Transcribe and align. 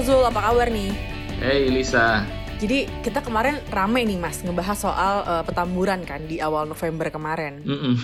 Halo 0.00 0.16
Azul, 0.16 0.32
apa 0.32 0.40
kabar 0.40 0.68
nih? 0.72 0.96
Hey 1.44 1.68
Lisa. 1.68 2.24
Jadi 2.56 2.88
kita 3.04 3.20
kemarin 3.20 3.60
rame 3.68 4.00
nih 4.08 4.16
Mas 4.16 4.40
ngebahas 4.40 4.80
soal 4.80 5.14
uh, 5.28 5.44
petamburan 5.44 6.08
kan 6.08 6.24
di 6.24 6.40
awal 6.40 6.64
November 6.64 7.12
kemarin. 7.12 7.60
Mm 7.60 7.76
-mm. 7.76 7.94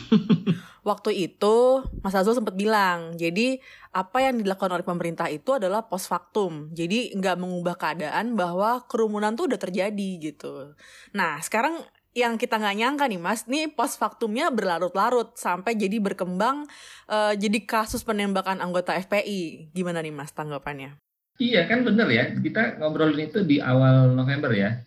Waktu 0.92 1.16
itu 1.16 1.88
Mas 2.04 2.12
Azul 2.12 2.36
sempat 2.36 2.52
bilang, 2.52 3.16
jadi 3.16 3.64
apa 3.96 4.28
yang 4.28 4.44
dilakukan 4.44 4.76
oleh 4.76 4.84
pemerintah 4.84 5.32
itu 5.32 5.56
adalah 5.56 5.88
post 5.88 6.12
factum. 6.12 6.68
Jadi 6.76 7.16
nggak 7.16 7.40
mengubah 7.40 7.80
keadaan 7.80 8.36
bahwa 8.36 8.84
kerumunan 8.84 9.32
tuh 9.32 9.48
udah 9.48 9.56
terjadi 9.56 10.10
gitu. 10.20 10.76
Nah 11.16 11.40
sekarang 11.40 11.80
yang 12.12 12.36
kita 12.36 12.60
nggak 12.60 12.76
nyangka 12.76 13.08
nih 13.08 13.20
mas, 13.24 13.48
nih 13.48 13.72
post 13.72 13.96
factumnya 13.96 14.52
berlarut-larut 14.52 15.32
sampai 15.32 15.72
jadi 15.80 15.96
berkembang 15.96 16.68
uh, 17.08 17.32
jadi 17.32 17.56
kasus 17.64 18.04
penembakan 18.04 18.60
anggota 18.60 18.92
FPI. 19.00 19.72
Gimana 19.72 20.04
nih 20.04 20.12
mas 20.12 20.36
tanggapannya? 20.36 21.05
Iya 21.36 21.68
kan 21.68 21.84
bener 21.84 22.08
ya, 22.08 22.32
kita 22.32 22.80
ngobrolin 22.80 23.28
itu 23.28 23.44
di 23.44 23.60
awal 23.60 24.16
November 24.16 24.52
ya. 24.56 24.80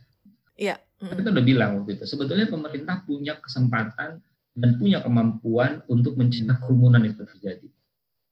Iya. 0.58 0.82
Kita 1.00 1.32
udah 1.32 1.46
bilang 1.46 1.80
waktu 1.80 1.96
itu, 1.96 2.04
sebetulnya 2.10 2.50
pemerintah 2.50 3.06
punya 3.08 3.38
kesempatan 3.40 4.20
dan 4.58 4.70
punya 4.76 5.00
kemampuan 5.00 5.86
untuk 5.88 6.20
mencegah 6.20 6.60
kerumunan 6.60 7.06
itu 7.06 7.24
terjadi. 7.24 7.70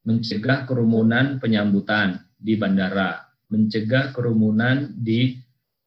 Mencegah 0.03 0.67
kerumunan 0.67 1.39
penyambutan 1.39 2.27
di 2.35 2.59
bandara, 2.59 3.23
mencegah 3.47 4.11
kerumunan 4.11 4.91
di 4.97 5.39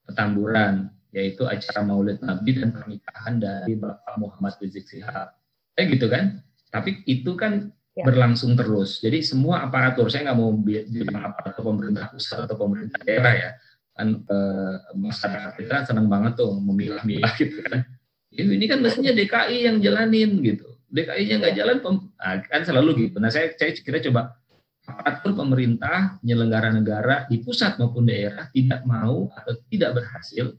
petamburan, 0.06 0.88
yaitu 1.10 1.44
acara 1.44 1.82
Maulid 1.82 2.22
Nabi 2.22 2.50
dan 2.56 2.70
pernikahan 2.72 3.34
dari 3.42 3.74
Bapak 3.76 4.16
Muhammad 4.16 4.54
Rizik 4.62 4.86
Sihab. 4.86 5.34
Kayak 5.74 5.86
gitu 5.98 6.06
kan? 6.08 6.24
Tapi 6.70 7.02
itu 7.04 7.34
kan 7.34 7.74
ya. 7.96 8.05
berlangsung 8.06 8.55
terus. 8.55 9.02
Jadi 9.02 9.22
semua 9.24 9.66
aparatur, 9.66 10.08
saya 10.08 10.30
nggak 10.30 10.38
mau 10.38 10.50
bilang 10.60 11.22
aparatur 11.30 11.62
pemerintah 11.64 12.10
pusat 12.10 12.47
atau 12.47 12.56
pemerintah 12.56 12.98
daerah 13.02 13.32
ya, 13.34 13.50
kan 13.97 14.08
eh, 14.22 14.74
masyarakat 14.94 15.52
kita 15.58 15.77
senang 15.86 16.06
banget 16.06 16.38
tuh 16.38 16.55
memilah-milah 16.58 17.32
gitu 17.41 17.60
kan. 17.66 17.86
Ini 18.30 18.64
kan 18.70 18.78
mestinya 18.78 19.10
DKI 19.10 19.66
yang 19.66 19.77
jalanin 19.82 20.38
gitu. 20.41 20.70
DKI-nya 20.91 21.36
nggak 21.38 21.55
jalan, 21.55 21.77
nah, 22.19 22.38
kan 22.47 22.62
selalu 22.66 23.10
gitu. 23.10 23.22
Nah 23.22 23.30
saya, 23.30 23.55
saya 23.55 23.74
kira 23.78 24.02
coba 24.02 24.38
aparatur 24.86 25.38
pemerintah, 25.38 26.19
penyelenggara 26.19 26.75
negara 26.75 27.16
di 27.30 27.38
pusat 27.42 27.78
maupun 27.78 28.10
daerah 28.10 28.50
tidak 28.50 28.82
mau 28.82 29.30
atau 29.30 29.54
tidak 29.70 30.02
berhasil 30.02 30.50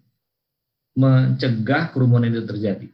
mencegah 0.96 1.92
kerumunan 1.92 2.32
itu 2.32 2.44
terjadi. 2.48 2.88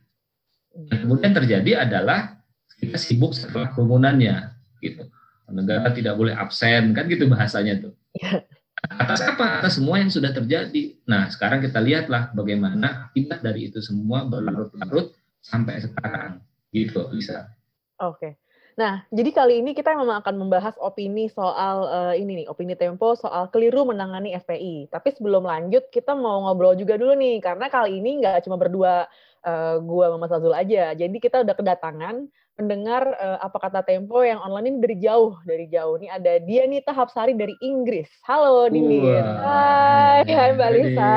Yang 0.78 1.00
kemudian 1.06 1.34
terjadi 1.34 1.72
adalah 1.90 2.37
kita 2.78 2.98
sibuk 2.98 3.34
setelah 3.34 3.74
kerumunannya, 3.74 4.54
gitu. 4.80 5.10
Negara 5.48 5.90
tidak 5.96 6.20
boleh 6.20 6.36
absen, 6.36 6.92
kan 6.92 7.08
gitu 7.08 7.26
bahasanya 7.32 7.80
tuh. 7.80 7.94
Ya. 8.16 8.44
Atas 8.78 9.26
apa? 9.26 9.64
Atas 9.64 9.82
semua 9.82 9.98
yang 9.98 10.14
sudah 10.14 10.30
terjadi. 10.30 11.00
Nah, 11.10 11.32
sekarang 11.34 11.66
kita 11.66 11.82
lihatlah 11.82 12.30
bagaimana 12.36 13.10
akibat 13.10 13.42
dari 13.42 13.72
itu 13.72 13.82
semua 13.82 14.28
berlarut-larut 14.28 15.18
sampai 15.42 15.82
sekarang, 15.82 16.44
gitu 16.70 17.10
bisa. 17.16 17.50
Oke. 17.98 18.38
Nah, 18.78 19.02
jadi 19.10 19.34
kali 19.34 19.66
ini 19.66 19.74
kita 19.74 19.98
memang 19.98 20.22
akan 20.22 20.38
membahas 20.38 20.78
opini 20.78 21.26
soal 21.34 21.90
uh, 21.90 22.14
ini 22.14 22.44
nih, 22.44 22.48
opini 22.52 22.78
Tempo 22.78 23.18
soal 23.18 23.50
keliru 23.50 23.90
menangani 23.90 24.38
FPI. 24.38 24.94
Tapi 24.94 25.18
sebelum 25.18 25.50
lanjut, 25.50 25.90
kita 25.90 26.14
mau 26.14 26.46
ngobrol 26.46 26.78
juga 26.78 26.94
dulu 26.94 27.18
nih, 27.18 27.42
karena 27.42 27.74
kali 27.74 27.98
ini 27.98 28.22
nggak 28.22 28.46
cuma 28.46 28.54
berdua 28.54 29.10
uh, 29.42 29.82
gua 29.82 30.14
sama 30.14 30.18
Mas 30.22 30.36
Azul 30.38 30.54
aja. 30.54 30.94
Jadi 30.94 31.18
kita 31.18 31.42
udah 31.42 31.56
kedatangan 31.58 32.30
mendengar 32.58 33.06
uh, 33.22 33.38
apa 33.38 33.70
kata 33.70 33.86
Tempo 33.86 34.26
yang 34.26 34.42
online 34.42 34.74
ini 34.74 34.80
dari 34.82 34.98
jauh, 34.98 35.38
dari 35.46 35.70
jauh. 35.70 36.02
Nih 36.02 36.10
ada 36.10 36.42
dia 36.42 36.66
nih 36.66 36.82
Tahap 36.82 37.14
Sari 37.14 37.38
dari 37.38 37.54
Inggris. 37.62 38.10
Halo 38.26 38.66
Dini. 38.68 39.06
Hai, 39.06 40.26
hai 40.26 40.50
Mbak 40.58 40.72
Lisa. 40.74 41.14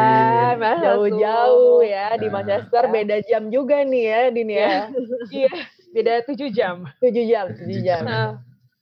Jauh-jauh 0.85 1.81
ya 1.81 2.21
di 2.21 2.29
Manchester, 2.29 2.93
beda 2.93 3.25
jam 3.25 3.49
juga 3.49 3.81
nih 3.81 4.05
ya 4.05 4.21
Dini 4.29 4.55
ya. 4.55 4.93
Iya 5.33 5.53
beda 5.91 6.13
tujuh 6.29 6.49
jam. 6.53 6.87
Tujuh 7.01 7.25
jam, 7.25 7.51
tujuh 7.57 7.81
jam. 7.83 8.05
Nah, 8.05 8.29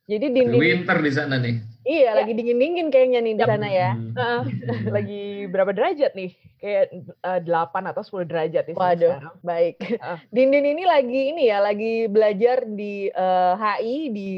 jadi 0.09 0.27
dingin. 0.33 0.57
Winter 0.57 0.99
di 1.05 1.13
sana 1.13 1.37
nih. 1.37 1.61
Iya, 1.89 2.13
ya. 2.13 2.17
lagi 2.21 2.33
dingin-dingin 2.33 2.89
kayaknya 2.89 3.21
nih 3.21 3.35
di 3.37 3.45
sana 3.45 3.69
ya. 3.69 3.91
Uh, 4.17 4.43
lagi 4.97 5.49
berapa 5.53 5.73
derajat 5.77 6.17
nih? 6.17 6.33
Kayak 6.61 6.85
uh, 7.25 7.41
8 7.45 7.93
atau 7.93 8.03
10 8.05 8.29
derajat 8.29 8.65
nih 8.69 8.77
Waduh, 8.77 9.15
sekarang. 9.21 9.37
baik. 9.45 9.77
Uh. 10.01 10.19
Dindin 10.35 10.65
ini 10.65 10.85
lagi 10.89 11.21
ini 11.37 11.53
ya, 11.53 11.61
lagi 11.61 12.09
belajar 12.09 12.65
di 12.65 13.13
uh, 13.13 13.57
HI 13.57 14.13
di 14.13 14.29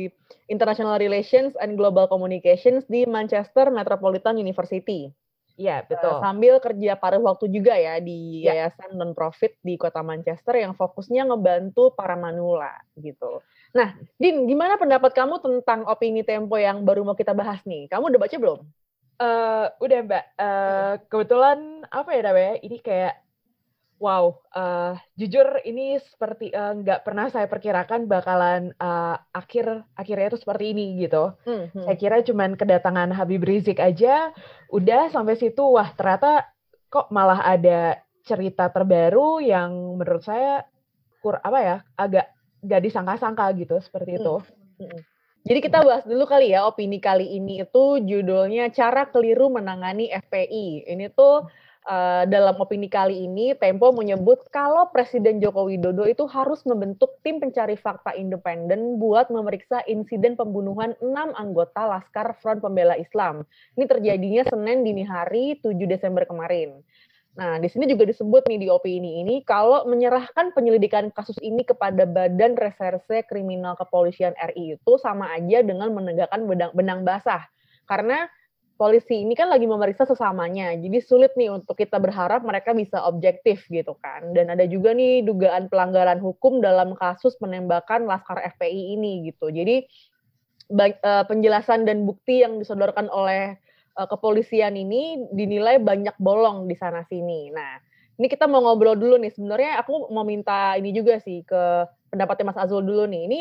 International 0.50 0.98
Relations 0.98 1.54
and 1.62 1.78
Global 1.78 2.10
Communications 2.10 2.82
di 2.90 3.06
Manchester 3.06 3.70
Metropolitan 3.70 4.38
University. 4.38 5.10
Iya, 5.54 5.86
betul. 5.86 6.18
Uh, 6.18 6.22
sambil 6.24 6.58
kerja 6.58 6.98
paruh 6.98 7.22
waktu 7.22 7.46
juga 7.52 7.78
ya 7.78 8.02
di 8.02 8.42
ya. 8.42 8.58
yayasan 8.58 8.98
non 8.98 9.14
profit 9.14 9.54
di 9.62 9.78
Kota 9.78 10.02
Manchester 10.02 10.58
yang 10.58 10.74
fokusnya 10.74 11.30
ngebantu 11.30 11.94
para 11.94 12.18
manula 12.18 12.74
gitu. 12.98 13.38
Nah, 13.70 13.94
Din, 14.18 14.50
gimana 14.50 14.74
pendapat 14.74 15.14
kamu 15.14 15.38
tentang 15.38 15.86
opini 15.86 16.26
Tempo 16.26 16.58
yang 16.58 16.82
baru 16.82 17.06
mau 17.06 17.14
kita 17.14 17.30
bahas 17.36 17.62
nih? 17.62 17.86
Kamu 17.86 18.10
udah 18.10 18.20
baca 18.20 18.36
belum? 18.36 18.60
Uh, 19.20 19.66
udah 19.78 19.98
Mbak. 20.02 20.24
Uh, 20.34 20.94
kebetulan 21.06 21.58
apa 21.92 22.10
ya 22.16 22.22
namanya? 22.26 22.54
Ini 22.62 22.78
kayak 22.82 23.14
Wow, 24.00 24.40
uh, 24.56 24.96
jujur 25.12 25.60
ini 25.60 26.00
seperti 26.00 26.56
nggak 26.56 27.00
uh, 27.00 27.04
pernah 27.04 27.28
saya 27.28 27.44
perkirakan 27.44 28.08
bakalan 28.08 28.72
uh, 28.80 29.20
akhir 29.28 29.84
akhirnya 29.92 30.32
itu 30.32 30.40
seperti 30.40 30.72
ini 30.72 31.04
gitu. 31.04 31.36
Hmm, 31.44 31.68
hmm. 31.68 31.84
Saya 31.84 31.96
kira 32.00 32.16
cuman 32.24 32.56
kedatangan 32.56 33.12
Habib 33.12 33.44
Rizik 33.44 33.76
aja, 33.76 34.32
udah 34.72 35.12
sampai 35.12 35.36
situ, 35.36 35.60
wah 35.60 35.92
ternyata 35.92 36.48
kok 36.88 37.12
malah 37.12 37.44
ada 37.44 38.00
cerita 38.24 38.72
terbaru 38.72 39.44
yang 39.44 40.00
menurut 40.00 40.24
saya 40.24 40.64
kur 41.20 41.36
apa 41.36 41.58
ya 41.60 41.76
agak 41.92 42.32
nggak 42.64 42.82
disangka-sangka 42.84 43.46
gitu 43.56 43.76
seperti 43.80 44.20
itu. 44.20 44.34
Hmm. 44.80 45.00
Jadi 45.40 45.58
kita 45.64 45.80
bahas 45.80 46.04
dulu 46.04 46.28
kali 46.28 46.52
ya 46.52 46.68
opini 46.68 47.00
kali 47.00 47.24
ini 47.24 47.64
itu 47.64 47.84
judulnya 48.04 48.68
cara 48.76 49.08
keliru 49.08 49.48
menangani 49.48 50.12
FPI. 50.12 50.84
Ini 50.88 51.12
tuh 51.16 51.48
Uh, 51.80 52.28
dalam 52.28 52.60
opini 52.60 52.92
kali 52.92 53.24
ini, 53.24 53.56
Tempo 53.56 53.88
menyebut 53.88 54.44
kalau 54.52 54.92
Presiden 54.92 55.40
Joko 55.40 55.64
Widodo 55.64 56.04
itu 56.04 56.28
harus 56.28 56.60
membentuk 56.68 57.16
tim 57.24 57.40
pencari 57.40 57.72
fakta 57.72 58.12
independen 58.20 59.00
buat 59.00 59.32
memeriksa 59.32 59.80
insiden 59.88 60.36
pembunuhan 60.36 60.92
enam 61.00 61.32
anggota 61.32 61.88
Laskar 61.88 62.36
Front 62.44 62.60
Pembela 62.60 63.00
Islam. 63.00 63.48
Ini 63.80 63.88
terjadinya 63.88 64.44
Senin 64.44 64.84
dini 64.84 65.08
hari 65.08 65.56
7 65.56 65.72
Desember 65.88 66.28
kemarin. 66.28 66.84
Nah, 67.40 67.56
di 67.56 67.72
sini 67.72 67.88
juga 67.88 68.04
disebut 68.04 68.44
nih 68.52 68.60
di 68.60 68.68
opini 68.68 69.24
ini 69.24 69.40
kalau 69.48 69.88
menyerahkan 69.88 70.52
penyelidikan 70.52 71.08
kasus 71.08 71.40
ini 71.40 71.64
kepada 71.64 72.04
Badan 72.04 72.52
Reserse 72.52 73.24
Kriminal 73.24 73.80
Kepolisian 73.80 74.36
RI 74.36 74.76
itu 74.76 74.92
sama 75.00 75.32
aja 75.32 75.64
dengan 75.64 75.88
menegakkan 75.96 76.44
benang, 76.44 76.76
benang 76.76 77.00
basah. 77.00 77.48
Karena 77.88 78.28
polisi 78.76 79.24
ini 79.24 79.32
kan 79.32 79.48
lagi 79.48 79.64
memeriksa 79.64 80.04
sesamanya. 80.04 80.76
Jadi 80.76 81.00
sulit 81.00 81.32
nih 81.32 81.48
untuk 81.48 81.80
kita 81.80 81.96
berharap 81.96 82.44
mereka 82.44 82.76
bisa 82.76 83.00
objektif 83.08 83.64
gitu 83.72 83.96
kan. 84.04 84.36
Dan 84.36 84.52
ada 84.52 84.68
juga 84.68 84.92
nih 84.92 85.24
dugaan 85.24 85.72
pelanggaran 85.72 86.20
hukum 86.20 86.60
dalam 86.60 86.92
kasus 86.92 87.40
penembakan 87.40 88.04
Laskar 88.04 88.36
FPI 88.56 89.00
ini 89.00 89.32
gitu. 89.32 89.48
Jadi 89.48 89.88
uh, 90.76 91.24
penjelasan 91.24 91.88
dan 91.88 92.04
bukti 92.04 92.44
yang 92.44 92.60
disodorkan 92.60 93.08
oleh 93.08 93.56
uh, 93.96 94.08
kepolisian 94.08 94.76
ini 94.76 95.30
dinilai 95.32 95.80
banyak 95.80 96.14
bolong 96.20 96.68
di 96.70 96.76
sana 96.78 97.02
sini. 97.06 97.50
Nah, 97.50 97.80
ini 98.20 98.26
kita 98.28 98.44
mau 98.44 98.60
ngobrol 98.62 98.94
dulu 98.98 99.16
nih. 99.16 99.32
Sebenarnya 99.32 99.80
aku 99.80 100.12
mau 100.12 100.22
minta 100.26 100.76
ini 100.76 100.92
juga 100.92 101.16
sih 101.18 101.40
ke 101.42 101.88
pendapatnya 102.12 102.52
Mas 102.52 102.60
Azul 102.60 102.84
dulu 102.84 103.08
nih. 103.08 103.24
Ini 103.26 103.40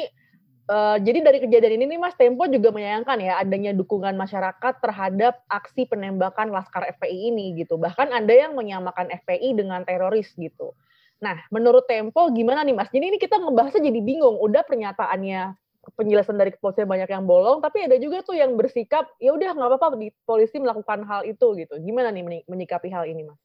Uh, 0.69 1.01
jadi 1.01 1.25
dari 1.25 1.41
kejadian 1.41 1.81
ini 1.81 1.97
nih 1.97 1.97
Mas 1.97 2.13
Tempo 2.13 2.45
juga 2.45 2.69
menyayangkan 2.69 3.17
ya 3.17 3.41
adanya 3.41 3.73
dukungan 3.73 4.13
masyarakat 4.13 4.77
terhadap 4.77 5.41
aksi 5.49 5.89
penembakan 5.89 6.53
Laskar 6.53 6.85
FPI 6.93 7.33
ini 7.33 7.57
gitu. 7.57 7.81
Bahkan 7.81 8.13
ada 8.13 8.29
yang 8.29 8.53
menyamakan 8.53 9.09
FPI 9.09 9.57
dengan 9.57 9.81
teroris 9.81 10.29
gitu. 10.37 10.77
Nah, 11.25 11.41
menurut 11.49 11.89
Tempo 11.89 12.29
gimana 12.29 12.61
nih 12.61 12.77
Mas? 12.77 12.93
Jadi 12.93 13.01
ini 13.01 13.17
kita 13.17 13.41
ngebahasnya 13.41 13.81
jadi 13.81 13.97
bingung. 13.97 14.37
Udah 14.37 14.61
pernyataannya 14.61 15.57
penjelasan 15.95 16.37
dari 16.37 16.53
kepolisian 16.53 16.89
banyak 16.89 17.09
yang 17.09 17.25
bolong, 17.25 17.63
tapi 17.63 17.85
ada 17.85 17.95
juga 17.97 18.21
tuh 18.21 18.37
yang 18.37 18.53
bersikap 18.53 19.09
ya 19.17 19.33
udah 19.33 19.55
nggak 19.55 19.69
apa-apa 19.75 19.97
di 19.97 20.13
polisi 20.25 20.61
melakukan 20.61 21.05
hal 21.05 21.25
itu 21.25 21.55
gitu. 21.57 21.77
Gimana 21.81 22.13
nih 22.13 22.45
menyikapi 22.45 22.89
hal 22.93 23.09
ini 23.09 23.25
Mas? 23.25 23.39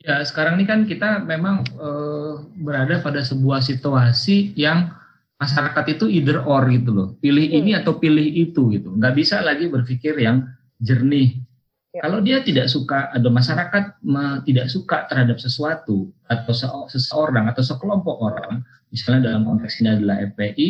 Ya 0.00 0.24
sekarang 0.24 0.56
ini 0.56 0.64
kan 0.64 0.88
kita 0.88 1.20
memang 1.28 1.60
uh, 1.76 2.40
berada 2.56 3.04
pada 3.04 3.20
sebuah 3.20 3.60
situasi 3.60 4.56
yang 4.56 4.88
masyarakat 5.40 5.84
itu 5.96 6.04
either 6.12 6.44
or 6.44 6.68
gitu 6.68 6.92
loh 6.92 7.08
pilih 7.24 7.48
hmm. 7.48 7.58
ini 7.64 7.70
atau 7.72 7.96
pilih 7.96 8.22
itu 8.22 8.68
gitu 8.76 8.92
nggak 8.92 9.16
bisa 9.16 9.40
lagi 9.40 9.72
berpikir 9.72 10.12
yang 10.20 10.44
jernih 10.84 11.40
ya. 11.96 12.04
kalau 12.04 12.20
dia 12.20 12.44
tidak 12.44 12.68
suka 12.68 13.08
ada 13.08 13.24
masyarakat 13.32 14.04
me, 14.04 14.44
tidak 14.44 14.68
suka 14.68 15.08
terhadap 15.08 15.40
sesuatu 15.40 16.12
atau 16.28 16.52
se 16.52 16.68
seseorang 16.92 17.48
atau 17.48 17.64
sekelompok 17.64 18.20
orang 18.20 18.60
misalnya 18.92 19.32
dalam 19.32 19.48
konteks 19.48 19.80
ini 19.80 19.96
adalah 19.96 20.20
FPI 20.28 20.68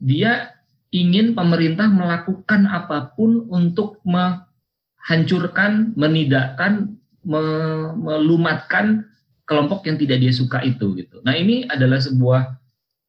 dia 0.00 0.56
ingin 0.90 1.38
pemerintah 1.38 1.86
melakukan 1.86 2.66
apa 2.66 3.14
pun 3.14 3.46
untuk 3.46 4.02
me, 4.02 4.42
hancurkan, 5.06 5.94
menidakkan, 5.94 6.98
me, 7.22 7.42
melumatkan 7.94 9.06
kelompok 9.46 9.86
yang 9.86 9.98
tidak 10.00 10.18
dia 10.18 10.32
suka 10.34 10.62
itu 10.66 10.94
gitu. 10.98 11.22
Nah 11.22 11.34
ini 11.38 11.66
adalah 11.70 12.02
sebuah 12.02 12.58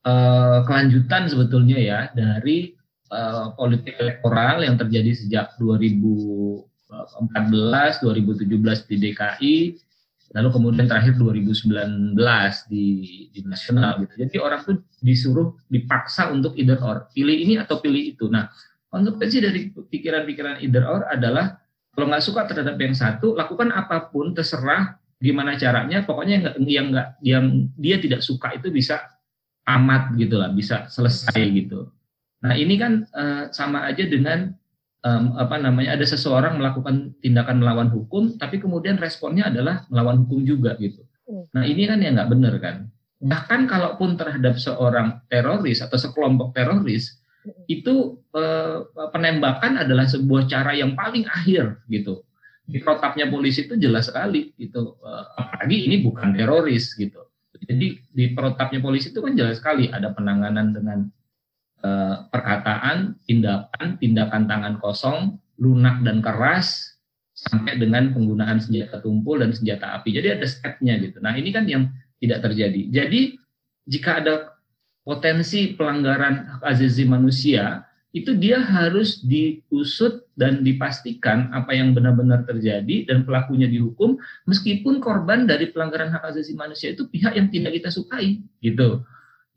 uh, 0.05 0.59
kelanjutan 0.65 1.29
sebetulnya 1.29 1.77
ya 1.77 1.99
dari 2.13 2.73
uh, 3.09 3.53
politik 3.57 3.97
elektoral 3.97 4.61
yang 4.61 4.77
terjadi 4.77 5.13
sejak 5.13 5.57
2014, 5.57 6.65
2017 7.25 8.89
di 8.89 8.95
DKI, 8.97 9.55
lalu 10.31 10.49
kemudian 10.55 10.87
terakhir 10.87 11.19
2019 11.19 12.15
di 12.71 12.85
di 13.35 13.39
nasional 13.43 13.99
gitu. 14.03 14.13
Jadi 14.15 14.35
orang 14.39 14.63
tuh 14.63 14.79
disuruh 15.03 15.55
dipaksa 15.67 16.31
untuk 16.31 16.55
either 16.55 16.79
or, 16.79 17.11
pilih 17.11 17.35
ini 17.35 17.59
atau 17.59 17.83
pilih 17.83 18.15
itu. 18.15 18.31
Nah, 18.31 18.47
konsekuensi 18.87 19.37
dari 19.43 19.59
pikiran-pikiran 19.75 20.63
either 20.63 20.87
or 20.87 21.03
adalah 21.11 21.59
kalau 21.91 22.07
nggak 22.07 22.23
suka 22.23 22.47
terhadap 22.47 22.79
yang 22.79 22.95
satu, 22.95 23.35
lakukan 23.35 23.75
apa 23.75 24.07
pun 24.07 24.31
terserah 24.31 24.95
gimana 25.19 25.59
caranya, 25.59 26.07
pokoknya 26.07 26.35
yang 26.39 26.55
yang 26.65 26.85
nggak 26.95 27.07
yang 27.21 27.45
dia 27.75 27.99
tidak 27.99 28.23
suka 28.23 28.55
itu 28.55 28.71
bisa 28.71 29.03
amat 29.67 30.15
gitu 30.15 30.39
lah, 30.39 30.49
bisa 30.55 30.87
selesai 30.87 31.43
gitu. 31.51 31.91
Nah 32.41 32.55
ini 32.55 32.79
kan 32.79 33.05
uh, 33.13 33.51
sama 33.51 33.85
aja 33.85 34.07
dengan 34.07 34.55
um, 35.05 35.37
apa 35.37 35.57
namanya 35.57 35.97
ada 35.97 36.05
seseorang 36.05 36.57
melakukan 36.57 37.13
tindakan 37.21 37.61
melawan 37.61 37.89
hukum, 37.89 38.37
tapi 38.37 38.61
kemudian 38.61 38.97
responnya 38.97 39.49
adalah 39.49 39.85
melawan 39.89 40.25
hukum 40.25 40.45
juga 40.45 40.77
gitu. 40.77 41.05
Hmm. 41.27 41.45
Nah 41.53 41.63
ini 41.65 41.85
kan 41.89 42.01
yang 42.01 42.17
nggak 42.17 42.31
benar 42.31 42.53
kan. 42.61 42.75
Bahkan 43.21 43.69
kalaupun 43.69 44.17
terhadap 44.17 44.57
seorang 44.57 45.21
teroris 45.29 45.81
atau 45.85 45.97
sekelompok 45.97 46.57
teroris 46.57 47.21
hmm. 47.45 47.69
itu 47.69 48.17
uh, 48.33 48.89
penembakan 49.13 49.81
adalah 49.81 50.09
sebuah 50.09 50.49
cara 50.49 50.73
yang 50.73 50.97
paling 50.97 51.25
akhir 51.29 51.81
gitu. 51.89 52.25
Di 52.65 52.79
protapnya 52.79 53.27
polisi 53.27 53.67
itu 53.67 53.75
jelas 53.77 54.09
sekali 54.09 54.53
gitu. 54.57 54.97
Uh, 55.01 55.25
apalagi 55.37 55.85
ini 55.89 56.01
bukan 56.01 56.33
teroris 56.33 56.93
gitu. 56.97 57.21
Jadi 57.61 57.93
di 58.09 58.25
protapnya 58.33 58.81
polisi 58.81 59.13
itu 59.13 59.21
kan 59.21 59.37
jelas 59.37 59.61
sekali 59.61 59.85
ada 59.93 60.09
penanganan 60.17 60.73
dengan 60.73 61.05
Eh, 61.81 62.15
perkataan, 62.29 63.17
tindakan, 63.25 63.97
tindakan 63.97 64.45
tangan 64.45 64.77
kosong, 64.77 65.41
lunak 65.57 66.05
dan 66.05 66.21
keras, 66.21 66.93
sampai 67.33 67.81
dengan 67.81 68.13
penggunaan 68.13 68.61
senjata 68.61 69.01
tumpul 69.01 69.41
dan 69.41 69.49
senjata 69.49 69.97
api. 69.97 70.13
Jadi 70.13 70.37
ada 70.37 70.45
stepnya 70.45 71.01
gitu. 71.01 71.17
Nah 71.25 71.33
ini 71.33 71.49
kan 71.49 71.65
yang 71.65 71.89
tidak 72.21 72.45
terjadi. 72.45 72.85
Jadi 72.85 73.33
jika 73.89 74.21
ada 74.21 74.61
potensi 75.01 75.73
pelanggaran 75.73 76.61
hak 76.61 76.69
asasi 76.69 77.09
manusia, 77.09 77.81
itu 78.13 78.37
dia 78.37 78.61
harus 78.61 79.25
diusut 79.25 80.29
dan 80.37 80.61
dipastikan 80.61 81.49
apa 81.49 81.73
yang 81.73 81.97
benar-benar 81.97 82.45
terjadi 82.45 83.09
dan 83.09 83.25
pelakunya 83.25 83.65
dihukum 83.65 84.21
meskipun 84.45 85.01
korban 85.01 85.49
dari 85.49 85.73
pelanggaran 85.73 86.13
hak 86.13 86.29
asasi 86.29 86.53
manusia 86.53 86.93
itu 86.93 87.09
pihak 87.09 87.33
yang 87.33 87.49
tidak 87.49 87.73
kita 87.73 87.89
sukai 87.89 88.43
gitu 88.59 89.01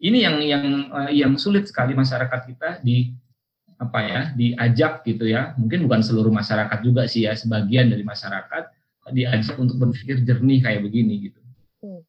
ini 0.05 0.19
yang 0.21 0.37
yang 0.45 0.65
uh, 0.93 1.11
yang 1.11 1.33
sulit 1.41 1.65
sekali 1.65 1.97
masyarakat 1.97 2.41
kita 2.45 2.85
di 2.85 3.17
apa 3.81 3.99
ya 4.05 4.21
diajak 4.37 5.03
gitu 5.03 5.27
ya 5.27 5.57
mungkin 5.59 5.89
bukan 5.89 6.01
seluruh 6.05 6.31
masyarakat 6.31 6.79
juga 6.85 7.09
sih 7.11 7.27
ya 7.27 7.35
sebagian 7.35 7.91
dari 7.91 8.07
masyarakat 8.07 8.71
diajak 9.13 9.57
untuk 9.61 9.77
berpikir 9.81 10.25
jernih 10.25 10.65
kayak 10.65 10.81
begini 10.81 11.29
gitu. 11.29 11.41
Hmm. 11.85 12.01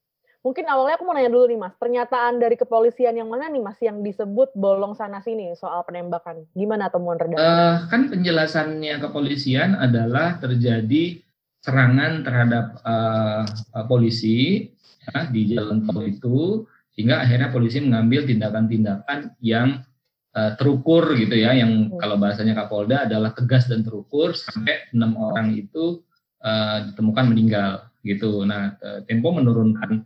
Mungkin 0.45 0.61
awalnya 0.69 1.01
aku 1.01 1.09
mau 1.09 1.17
nanya 1.17 1.33
dulu 1.33 1.49
nih 1.49 1.57
mas, 1.57 1.73
pernyataan 1.73 2.37
dari 2.37 2.53
kepolisian 2.53 3.17
yang 3.17 3.27
mana 3.27 3.49
nih 3.49 3.65
mas 3.65 3.81
yang 3.81 4.05
disebut 4.05 4.53
bolong 4.53 4.93
sana 4.93 5.17
sini 5.19 5.51
soal 5.57 5.81
penembakan, 5.89 6.45
gimana 6.53 6.87
temuan 6.93 7.17
redaksi? 7.17 7.41
Uh, 7.41 7.89
kan 7.89 8.13
penjelasannya 8.13 9.01
kepolisian 9.01 9.73
adalah 9.73 10.37
terjadi 10.37 11.17
serangan 11.65 12.21
terhadap 12.21 12.77
uh, 12.85 13.43
polisi 13.89 14.69
ya, 15.09 15.25
di 15.33 15.49
jalan 15.49 15.81
tol 15.89 16.05
itu 16.05 16.69
sehingga 16.95 17.21
akhirnya 17.21 17.51
polisi 17.51 17.83
mengambil 17.83 18.23
tindakan-tindakan 18.23 19.35
yang 19.43 19.83
uh, 20.31 20.55
terukur 20.55 21.11
gitu 21.19 21.35
ya 21.35 21.51
yang 21.51 21.91
kalau 21.99 22.15
bahasanya 22.15 22.55
Kapolda 22.55 23.03
adalah 23.05 23.35
tegas 23.35 23.67
dan 23.67 23.83
terukur 23.83 24.31
sampai 24.31 24.89
enam 24.95 25.19
orang 25.19 25.51
itu 25.59 26.01
uh, 26.39 26.87
ditemukan 26.91 27.25
meninggal 27.27 27.91
gitu. 28.05 28.47
Nah, 28.47 28.79
Tempo 29.09 29.33
menurunkan 29.33 30.05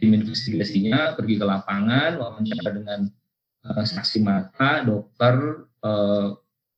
tim 0.00 0.10
investigasinya 0.10 1.14
pergi 1.14 1.38
ke 1.38 1.44
lapangan 1.46 2.18
wawancara 2.18 2.70
dengan 2.74 3.00
uh, 3.68 3.84
saksi 3.84 4.18
mata, 4.26 4.82
dokter, 4.82 5.64
uh, 5.86 6.34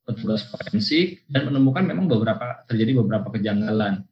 petugas 0.06 0.46
forensik 0.46 1.26
dan 1.26 1.50
menemukan 1.50 1.82
memang 1.82 2.06
beberapa 2.06 2.62
terjadi 2.70 3.02
beberapa 3.02 3.32
kejanggalan. 3.34 4.06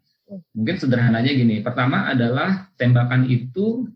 Mungkin 0.56 0.76
sederhananya 0.80 1.30
gini, 1.30 1.62
pertama 1.62 2.10
adalah 2.10 2.72
tembakan 2.80 3.28
itu 3.30 3.86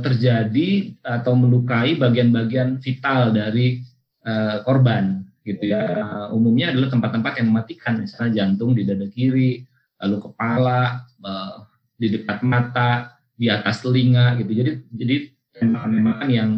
terjadi 0.00 0.68
atau 1.02 1.32
melukai 1.36 1.96
bagian-bagian 1.96 2.78
vital 2.80 3.34
dari 3.34 3.82
uh, 4.26 4.62
korban 4.66 5.24
gitu 5.46 5.70
ya. 5.70 5.82
Uh, 6.00 6.36
umumnya 6.36 6.72
adalah 6.74 6.88
tempat-tempat 6.92 7.32
yang 7.40 7.48
mematikan, 7.52 8.00
misalnya 8.00 8.44
jantung 8.44 8.76
di 8.76 8.84
dada 8.84 9.06
kiri, 9.08 9.64
lalu 10.00 10.16
kepala, 10.30 11.04
uh, 11.24 11.64
di 11.96 12.06
dekat 12.12 12.40
mata, 12.40 13.20
di 13.36 13.48
atas 13.48 13.80
telinga 13.80 14.36
gitu. 14.40 14.52
Jadi 14.52 14.70
jadi 14.96 15.16
tembakan-tembakan 15.60 16.28
yang 16.28 16.50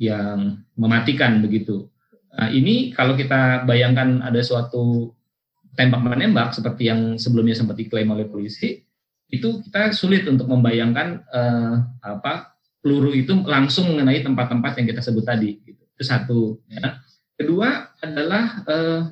yang 0.00 0.38
mematikan 0.76 1.44
begitu. 1.44 1.88
Nah, 2.32 2.48
ini 2.48 2.94
kalau 2.96 3.18
kita 3.18 3.68
bayangkan 3.68 4.24
ada 4.24 4.40
suatu 4.40 5.12
tembak 5.76 6.00
menembak 6.00 6.56
seperti 6.56 6.88
yang 6.88 7.20
sebelumnya 7.20 7.52
sempat 7.52 7.76
diklaim 7.76 8.08
oleh 8.08 8.24
polisi, 8.24 8.80
itu 9.30 9.62
kita 9.66 9.94
sulit 9.94 10.26
untuk 10.26 10.50
membayangkan 10.50 11.22
uh, 11.30 11.74
apa 12.02 12.54
peluru 12.82 13.14
itu 13.14 13.32
langsung 13.46 13.94
mengenai 13.94 14.26
tempat-tempat 14.26 14.82
yang 14.82 14.86
kita 14.90 15.00
sebut 15.00 15.24
tadi. 15.24 15.62
Gitu. 15.62 15.82
Itu 15.96 16.02
satu. 16.02 16.40
Ya. 16.66 16.98
Kedua 17.38 17.94
adalah 18.02 18.66
uh, 18.68 19.02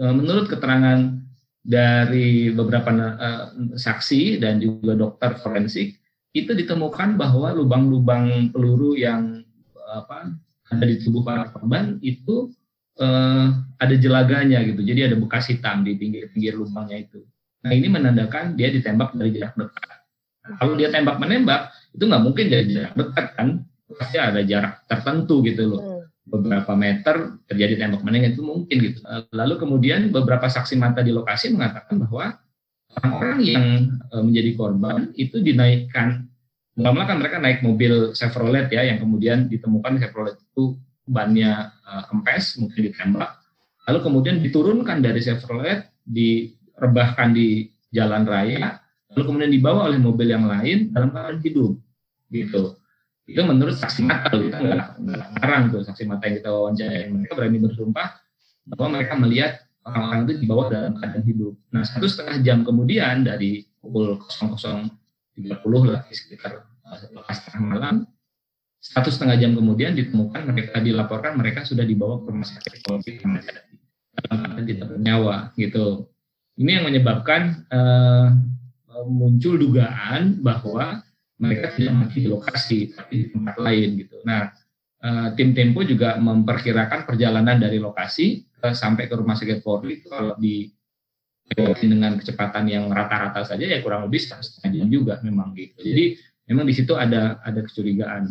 menurut 0.00 0.48
keterangan 0.48 1.20
dari 1.60 2.48
beberapa 2.54 2.88
uh, 2.88 3.76
saksi 3.76 4.40
dan 4.40 4.64
juga 4.64 4.96
dokter 4.96 5.36
forensik 5.44 6.00
itu 6.32 6.54
ditemukan 6.54 7.18
bahwa 7.18 7.52
lubang-lubang 7.52 8.54
peluru 8.54 8.96
yang 8.96 9.42
apa 9.90 10.30
ada 10.70 10.84
di 10.86 11.02
tubuh 11.02 11.26
para 11.26 11.50
korban 11.50 11.98
itu 12.00 12.54
uh, 13.02 13.46
ada 13.76 13.94
jelaganya 13.98 14.62
gitu. 14.62 14.80
Jadi 14.86 15.10
ada 15.10 15.16
bekas 15.18 15.50
hitam 15.50 15.82
di 15.82 15.98
pinggir-pinggir 15.98 16.54
lubangnya 16.54 17.02
itu. 17.02 17.26
Nah 17.60 17.72
ini 17.76 17.88
menandakan 17.92 18.56
dia 18.56 18.72
ditembak 18.72 19.12
dari 19.12 19.36
jarak 19.36 19.54
dekat. 19.56 19.98
Nah, 20.40 20.56
kalau 20.56 20.74
dia 20.74 20.88
tembak 20.88 21.20
menembak 21.20 21.70
itu 21.92 22.04
nggak 22.08 22.22
mungkin 22.24 22.46
dari 22.48 22.64
jarak 22.72 22.94
dekat 22.96 23.26
kan, 23.36 23.48
pasti 23.98 24.16
ada 24.16 24.40
jarak 24.42 24.84
tertentu 24.88 25.44
gitu 25.44 25.62
loh. 25.68 25.80
Hmm. 25.80 25.98
Beberapa 26.30 26.72
meter 26.78 27.42
terjadi 27.50 27.86
tembak 27.86 28.02
menembak 28.06 28.38
itu 28.38 28.42
mungkin 28.46 28.76
gitu. 28.80 29.00
Lalu 29.34 29.54
kemudian 29.60 30.08
beberapa 30.14 30.46
saksi 30.46 30.78
mata 30.78 31.02
di 31.04 31.10
lokasi 31.10 31.50
mengatakan 31.52 32.00
bahwa 32.00 32.38
orang-orang 32.90 33.38
yang 33.42 33.66
e, 34.10 34.16
menjadi 34.22 34.50
korban 34.54 35.10
itu 35.18 35.42
dinaikkan. 35.42 36.30
Lama 36.78 37.02
kan 37.04 37.18
mereka 37.18 37.42
naik 37.42 37.66
mobil 37.66 38.14
Chevrolet 38.14 38.70
ya, 38.70 38.86
yang 38.86 39.02
kemudian 39.02 39.50
ditemukan 39.50 40.00
Chevrolet 40.00 40.38
itu 40.38 40.78
bannya 41.04 41.74
uh, 41.84 42.02
kempes, 42.08 42.56
mungkin 42.56 42.88
ditembak. 42.88 43.36
Lalu 43.90 43.98
kemudian 44.00 44.36
diturunkan 44.38 45.02
dari 45.02 45.20
Chevrolet, 45.20 45.90
di 46.06 46.54
rebahkan 46.80 47.36
di 47.36 47.68
jalan 47.92 48.24
raya, 48.24 48.80
lalu 49.12 49.22
kemudian 49.28 49.52
dibawa 49.52 49.92
oleh 49.92 50.00
mobil 50.00 50.32
yang 50.32 50.48
lain 50.48 50.90
dalam 50.90 51.12
keadaan 51.12 51.38
hidup, 51.44 51.76
gitu. 52.32 52.80
Itu 53.30 53.46
menurut 53.46 53.78
saksi 53.78 54.02
mata, 54.02 54.34
kita 54.34 54.58
nggak 54.58 55.28
ngarang 55.38 55.70
tuh 55.70 55.86
saksi 55.86 56.02
mata 56.08 56.26
yang 56.26 56.42
kita 56.42 56.50
wawancara. 56.50 57.06
Mereka 57.06 57.32
berani 57.38 57.58
bersumpah 57.62 58.08
bahwa 58.74 58.98
mereka 58.98 59.14
melihat 59.14 59.52
orang-orang 59.86 60.20
itu 60.26 60.34
dibawa 60.42 60.62
dalam 60.66 60.92
keadaan 60.98 61.24
hidup. 61.24 61.54
Nah, 61.70 61.82
satu 61.86 62.06
setengah 62.10 62.42
jam 62.42 62.58
kemudian 62.66 63.22
dari 63.22 63.66
pukul 63.78 64.18
00.30 64.18 65.46
lah 65.86 66.02
sekitar 66.10 66.66
lepas 66.90 67.38
tengah 67.46 67.62
malam, 67.62 67.94
satu 68.82 69.08
setengah 69.12 69.36
jam 69.38 69.52
kemudian 69.54 69.94
ditemukan 69.94 70.40
mereka 70.50 70.82
dilaporkan 70.82 71.38
mereka 71.38 71.62
sudah 71.62 71.86
dibawa 71.86 72.18
ke 72.24 72.34
rumah 72.34 72.48
sakit 72.48 72.80
COVID 72.82 73.14
dalam 73.22 73.40
keadaan 74.42 74.64
tidak 74.66 74.86
bernyawa 74.90 75.36
gitu. 75.54 76.10
Ini 76.58 76.80
yang 76.80 76.84
menyebabkan 76.90 77.66
uh, 77.70 78.28
muncul 79.06 79.56
dugaan 79.56 80.42
bahwa 80.42 81.04
mereka 81.40 81.72
tidak 81.72 81.94
mati 81.96 82.16
di 82.20 82.28
lokasi 82.28 82.78
tapi 82.92 83.12
di 83.24 83.26
tempat 83.32 83.56
lain 83.56 83.88
gitu. 83.96 84.20
Nah, 84.28 84.52
uh, 85.00 85.28
tim 85.34 85.56
Tempo 85.56 85.80
juga 85.86 86.20
memperkirakan 86.20 87.08
perjalanan 87.08 87.56
dari 87.56 87.80
lokasi 87.80 88.44
ke, 88.60 88.76
sampai 88.76 89.08
ke 89.08 89.14
rumah 89.16 89.34
sakit 89.36 89.64
Polri 89.64 90.04
kalau 90.04 90.36
di 90.36 90.68
dengan 91.82 92.14
kecepatan 92.14 92.70
yang 92.70 92.86
rata-rata 92.94 93.42
saja 93.42 93.66
ya 93.66 93.82
kurang 93.82 94.06
lebih 94.06 94.22
setengah 94.22 94.70
jam 94.70 94.86
juga 94.86 95.18
memang 95.26 95.50
gitu. 95.58 95.82
Jadi 95.82 96.14
memang 96.46 96.62
di 96.62 96.74
situ 96.78 96.94
ada 96.94 97.42
ada 97.42 97.58
kecurigaan 97.66 98.30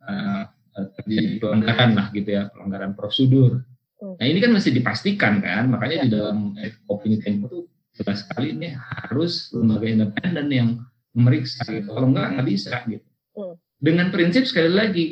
uh, 0.00 0.42
terjadi 0.72 1.44
pelanggaran 1.44 1.90
lah 1.92 2.06
gitu 2.16 2.30
ya 2.32 2.48
pelanggaran 2.48 2.96
prosedur. 2.96 3.60
Hmm. 4.04 4.20
Nah 4.20 4.26
ini 4.28 4.38
kan 4.44 4.52
mesti 4.52 4.68
dipastikan 4.68 5.40
kan, 5.40 5.72
makanya 5.72 6.04
di 6.04 6.08
dalam 6.12 6.52
opini 6.92 7.16
Tempo 7.24 7.48
itu 7.48 7.60
jelas 7.94 8.26
sekali 8.26 8.52
ini 8.52 8.74
harus 8.74 9.54
lembaga 9.54 9.86
independen 9.86 10.46
yang 10.50 10.68
memeriksa 11.14 11.62
gitu. 11.70 11.94
kalau 11.94 12.10
enggak 12.10 12.26
nggak 12.34 12.46
bisa 12.50 12.74
gitu 12.90 13.06
hmm. 13.38 13.54
dengan 13.78 14.10
prinsip 14.10 14.44
sekali 14.50 14.70
lagi 14.74 15.04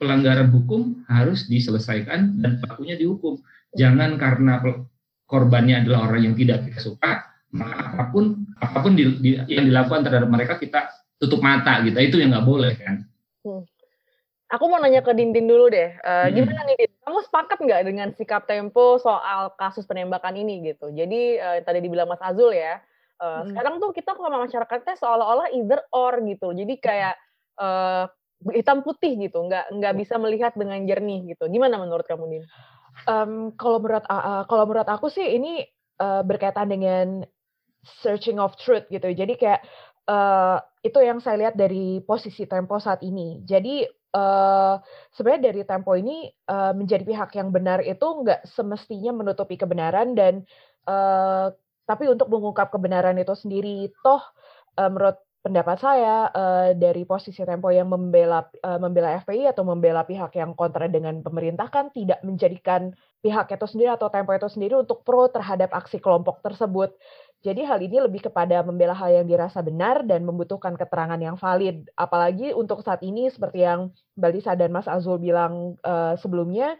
pelanggaran 0.00 0.48
hukum 0.48 1.04
harus 1.04 1.44
diselesaikan 1.52 2.40
dan 2.40 2.56
pelakunya 2.64 2.96
dihukum 2.96 3.36
jangan 3.76 4.16
karena 4.16 4.64
korbannya 5.28 5.84
adalah 5.84 6.08
orang 6.10 6.32
yang 6.32 6.34
tidak 6.34 6.64
kita 6.64 6.80
suka 6.80 7.28
maka 7.52 7.76
apa 7.92 8.04
pun 8.08 8.24
apa 8.56 8.78
pun 8.80 8.92
di, 8.96 9.04
di, 9.20 9.30
yang 9.52 9.68
dilakukan 9.68 10.08
terhadap 10.08 10.30
mereka 10.32 10.56
kita 10.56 10.88
tutup 11.20 11.44
mata 11.44 11.84
gitu 11.84 12.00
itu 12.00 12.16
yang 12.24 12.32
nggak 12.32 12.48
boleh 12.48 12.72
kan 12.80 13.04
hmm. 13.44 13.62
Aku 14.50 14.66
mau 14.66 14.82
nanya 14.82 14.98
ke 14.98 15.14
Dindin 15.14 15.46
dulu 15.46 15.70
deh. 15.70 15.94
Uh, 16.02 16.26
hmm. 16.26 16.34
Gimana 16.34 16.60
nih, 16.66 16.76
Din? 16.82 16.92
Kamu 17.06 17.18
sepakat 17.22 17.58
nggak 17.62 17.82
dengan 17.86 18.08
sikap 18.18 18.50
Tempo 18.50 18.98
soal 18.98 19.54
kasus 19.54 19.86
penembakan 19.86 20.34
ini 20.34 20.74
gitu? 20.74 20.90
Jadi 20.90 21.38
uh, 21.38 21.62
tadi 21.62 21.78
dibilang 21.78 22.10
Mas 22.10 22.18
Azul 22.18 22.50
ya, 22.50 22.82
uh, 23.22 23.46
hmm. 23.46 23.54
sekarang 23.54 23.74
tuh 23.78 23.94
kita 23.94 24.18
sama 24.18 24.42
masyarakatnya 24.42 24.94
seolah-olah 24.98 25.54
either 25.54 25.80
or 25.94 26.18
gitu. 26.26 26.50
Jadi 26.50 26.74
kayak 26.82 27.14
uh, 27.62 28.10
hitam 28.50 28.82
putih 28.82 29.14
gitu, 29.22 29.38
nggak 29.38 29.70
nggak 29.70 29.94
bisa 29.94 30.18
melihat 30.18 30.52
dengan 30.58 30.82
jernih 30.82 31.30
gitu. 31.30 31.46
Gimana 31.46 31.78
menurut 31.78 32.06
kamu, 32.10 32.26
Din? 32.26 32.44
Um, 33.06 33.54
kalau 33.54 33.78
menurut 33.78 34.02
uh, 34.10 34.42
kalau 34.50 34.66
menurut 34.66 34.90
aku 34.90 35.14
sih 35.14 35.30
ini 35.30 35.62
uh, 36.02 36.26
berkaitan 36.26 36.66
dengan 36.66 37.22
searching 38.02 38.42
of 38.42 38.58
truth 38.60 38.84
gitu. 38.90 39.08
Jadi 39.14 39.38
kayak 39.38 39.62
uh, 40.10 40.58
itu 40.82 40.98
yang 40.98 41.22
saya 41.22 41.46
lihat 41.46 41.54
dari 41.54 42.02
posisi 42.02 42.50
Tempo 42.50 42.82
saat 42.82 43.06
ini. 43.06 43.38
Jadi 43.46 43.86
uh, 44.14 44.74
sebenarnya 45.14 45.54
dari 45.54 45.62
Tempo 45.62 45.94
ini 45.94 46.26
uh, 46.50 46.74
menjadi 46.74 47.06
pihak 47.06 47.30
yang 47.38 47.54
benar 47.54 47.78
itu 47.86 48.02
nggak 48.02 48.50
semestinya 48.50 49.14
menutupi 49.14 49.54
kebenaran 49.54 50.18
dan 50.18 50.42
uh, 50.90 51.54
tapi 51.86 52.06
untuk 52.06 52.30
mengungkap 52.30 52.70
kebenaran 52.70 53.18
itu 53.18 53.34
sendiri 53.34 53.90
toh 54.02 54.22
uh, 54.78 54.90
menurut 54.90 55.18
pendapat 55.40 55.80
saya 55.80 56.28
uh, 56.36 56.70
dari 56.76 57.08
posisi 57.08 57.40
Tempo 57.48 57.72
yang 57.72 57.88
membela 57.88 58.44
uh, 58.60 58.76
membela 58.76 59.16
FPI 59.24 59.48
atau 59.48 59.64
membela 59.64 60.04
pihak 60.04 60.36
yang 60.36 60.52
kontra 60.52 60.84
dengan 60.84 61.24
pemerintah 61.24 61.72
kan 61.72 61.88
tidak 61.96 62.20
menjadikan 62.20 62.92
pihak 63.24 63.48
itu 63.48 63.66
sendiri 63.66 63.96
atau 63.96 64.12
Tempo 64.12 64.36
itu 64.36 64.48
sendiri 64.52 64.76
untuk 64.76 65.00
pro 65.00 65.32
terhadap 65.32 65.72
aksi 65.72 65.96
kelompok 65.96 66.44
tersebut. 66.44 66.92
Jadi 67.40 67.64
hal 67.64 67.80
ini 67.80 68.04
lebih 68.04 68.28
kepada 68.28 68.60
membela 68.60 68.92
hal 68.92 69.24
yang 69.24 69.26
dirasa 69.26 69.64
benar 69.64 70.04
dan 70.04 70.28
membutuhkan 70.28 70.76
keterangan 70.76 71.16
yang 71.16 71.40
valid. 71.40 71.88
Apalagi 71.96 72.52
untuk 72.52 72.84
saat 72.84 73.00
ini 73.00 73.32
seperti 73.32 73.64
yang 73.64 73.88
Mbak 74.20 74.30
Lisa 74.36 74.52
dan 74.52 74.68
Mas 74.68 74.84
Azul 74.84 75.16
bilang 75.16 75.80
uh, 75.80 76.20
sebelumnya, 76.20 76.76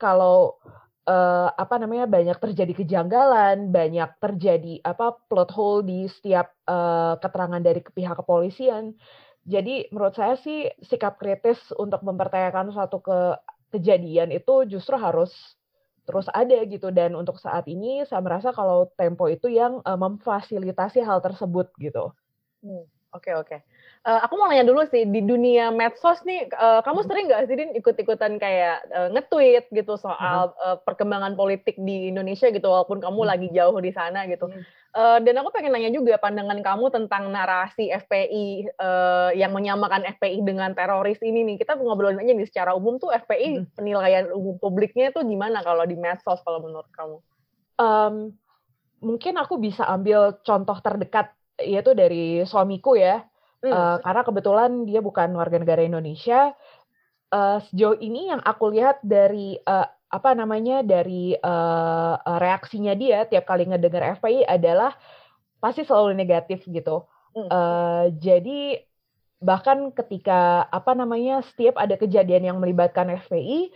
kalau 0.00 0.56
uh, 1.04 1.52
apa 1.52 1.76
namanya 1.76 2.08
banyak 2.08 2.40
terjadi 2.40 2.72
kejanggalan, 2.72 3.68
banyak 3.68 4.08
terjadi 4.16 4.80
apa 4.80 5.12
plot 5.28 5.52
hole 5.52 5.84
di 5.84 6.08
setiap 6.08 6.56
uh, 6.64 7.20
keterangan 7.20 7.60
dari 7.60 7.84
pihak 7.84 8.16
kepolisian. 8.16 8.96
Jadi 9.44 9.92
menurut 9.92 10.16
saya 10.16 10.40
sih 10.40 10.72
sikap 10.84 11.20
kritis 11.20 11.60
untuk 11.76 12.00
mempertanyakan 12.00 12.72
suatu 12.72 13.00
ke 13.04 13.36
kejadian 13.76 14.32
itu 14.32 14.64
justru 14.68 14.96
harus 14.96 15.32
terus 16.08 16.24
ada 16.32 16.56
gitu 16.64 16.88
dan 16.88 17.12
untuk 17.12 17.36
saat 17.36 17.68
ini 17.68 18.00
saya 18.08 18.24
merasa 18.24 18.48
kalau 18.48 18.88
Tempo 18.96 19.28
itu 19.28 19.52
yang 19.52 19.84
uh, 19.84 20.00
memfasilitasi 20.00 21.04
hal 21.04 21.20
tersebut 21.20 21.68
gitu. 21.76 22.16
Hmm, 22.64 22.88
oke 23.12 23.30
oke. 23.34 23.56
Uh, 24.06 24.20
aku 24.24 24.38
mau 24.38 24.46
nanya 24.46 24.64
dulu 24.64 24.86
sih 24.88 25.04
di 25.04 25.20
dunia 25.20 25.74
medsos 25.74 26.22
nih, 26.22 26.48
uh, 26.54 26.80
kamu 26.86 27.02
sering 27.04 27.26
nggak 27.28 27.50
sih 27.50 27.56
Din 27.58 27.74
ikut-ikutan 27.76 28.38
kayak 28.38 28.86
uh, 28.94 29.08
nge-tweet 29.12 29.68
gitu 29.74 29.98
soal 29.98 30.54
uh, 30.62 30.78
perkembangan 30.86 31.34
politik 31.34 31.76
di 31.76 32.08
Indonesia 32.08 32.48
gitu 32.48 32.70
walaupun 32.70 33.02
kamu 33.02 33.20
hmm. 33.20 33.30
lagi 33.30 33.48
jauh 33.50 33.76
di 33.82 33.90
sana 33.90 34.24
gitu. 34.30 34.46
Hmm. 34.46 34.62
Uh, 34.96 35.18
dan 35.20 35.36
aku 35.42 35.52
pengen 35.52 35.74
nanya 35.76 35.92
juga 35.92 36.16
pandangan 36.16 36.62
kamu 36.62 36.88
tentang 36.94 37.28
narasi 37.28 37.90
FPI 37.90 38.70
uh, 38.80 39.30
yang 39.36 39.52
menyamakan 39.52 40.06
FPI 40.16 40.46
dengan 40.46 40.72
teroris 40.72 41.20
ini 41.20 41.44
nih. 41.44 41.56
Kita 41.60 41.76
ngobrolin 41.76 42.22
aja 42.22 42.32
nih 42.32 42.48
secara 42.48 42.72
umum 42.72 42.96
tuh 43.02 43.12
FPI 43.12 43.60
hmm. 43.60 43.76
penilaian 43.76 44.30
umum 44.30 44.56
publiknya 44.56 45.10
tuh 45.10 45.26
gimana 45.26 45.60
kalau 45.66 45.84
di 45.84 45.98
medsos 45.98 46.40
kalau 46.46 46.62
menurut 46.64 46.88
kamu? 46.94 47.18
Um, 47.78 48.34
mungkin 48.98 49.38
aku 49.38 49.58
bisa 49.58 49.86
ambil 49.86 50.38
contoh 50.42 50.78
terdekat 50.82 51.30
yaitu 51.62 51.92
dari 51.92 52.42
suamiku 52.46 52.94
ya. 52.94 53.22
Hmm. 53.58 53.74
Uh, 53.74 53.96
karena 54.06 54.22
kebetulan 54.22 54.70
dia 54.86 55.02
bukan 55.02 55.34
warga 55.34 55.58
negara 55.58 55.82
Indonesia. 55.82 56.54
Uh, 57.28 57.60
sejauh 57.68 57.98
ini 58.00 58.32
yang 58.32 58.40
aku 58.40 58.72
lihat 58.72 59.02
dari 59.04 59.58
uh, 59.66 59.84
apa 60.08 60.32
namanya 60.32 60.80
dari 60.80 61.36
uh, 61.36 62.16
reaksinya 62.24 62.96
dia 62.96 63.28
tiap 63.28 63.44
kali 63.44 63.68
ngedengar 63.68 64.16
FPI 64.16 64.48
adalah 64.48 64.96
pasti 65.60 65.84
selalu 65.84 66.16
negatif 66.16 66.64
gitu. 66.64 67.04
Hmm. 67.36 67.48
Uh, 67.50 68.04
jadi 68.16 68.80
bahkan 69.38 69.94
ketika 69.94 70.66
apa 70.72 70.96
namanya 70.98 71.44
setiap 71.52 71.78
ada 71.78 71.94
kejadian 71.94 72.48
yang 72.54 72.58
melibatkan 72.58 73.12
FPI, 73.28 73.70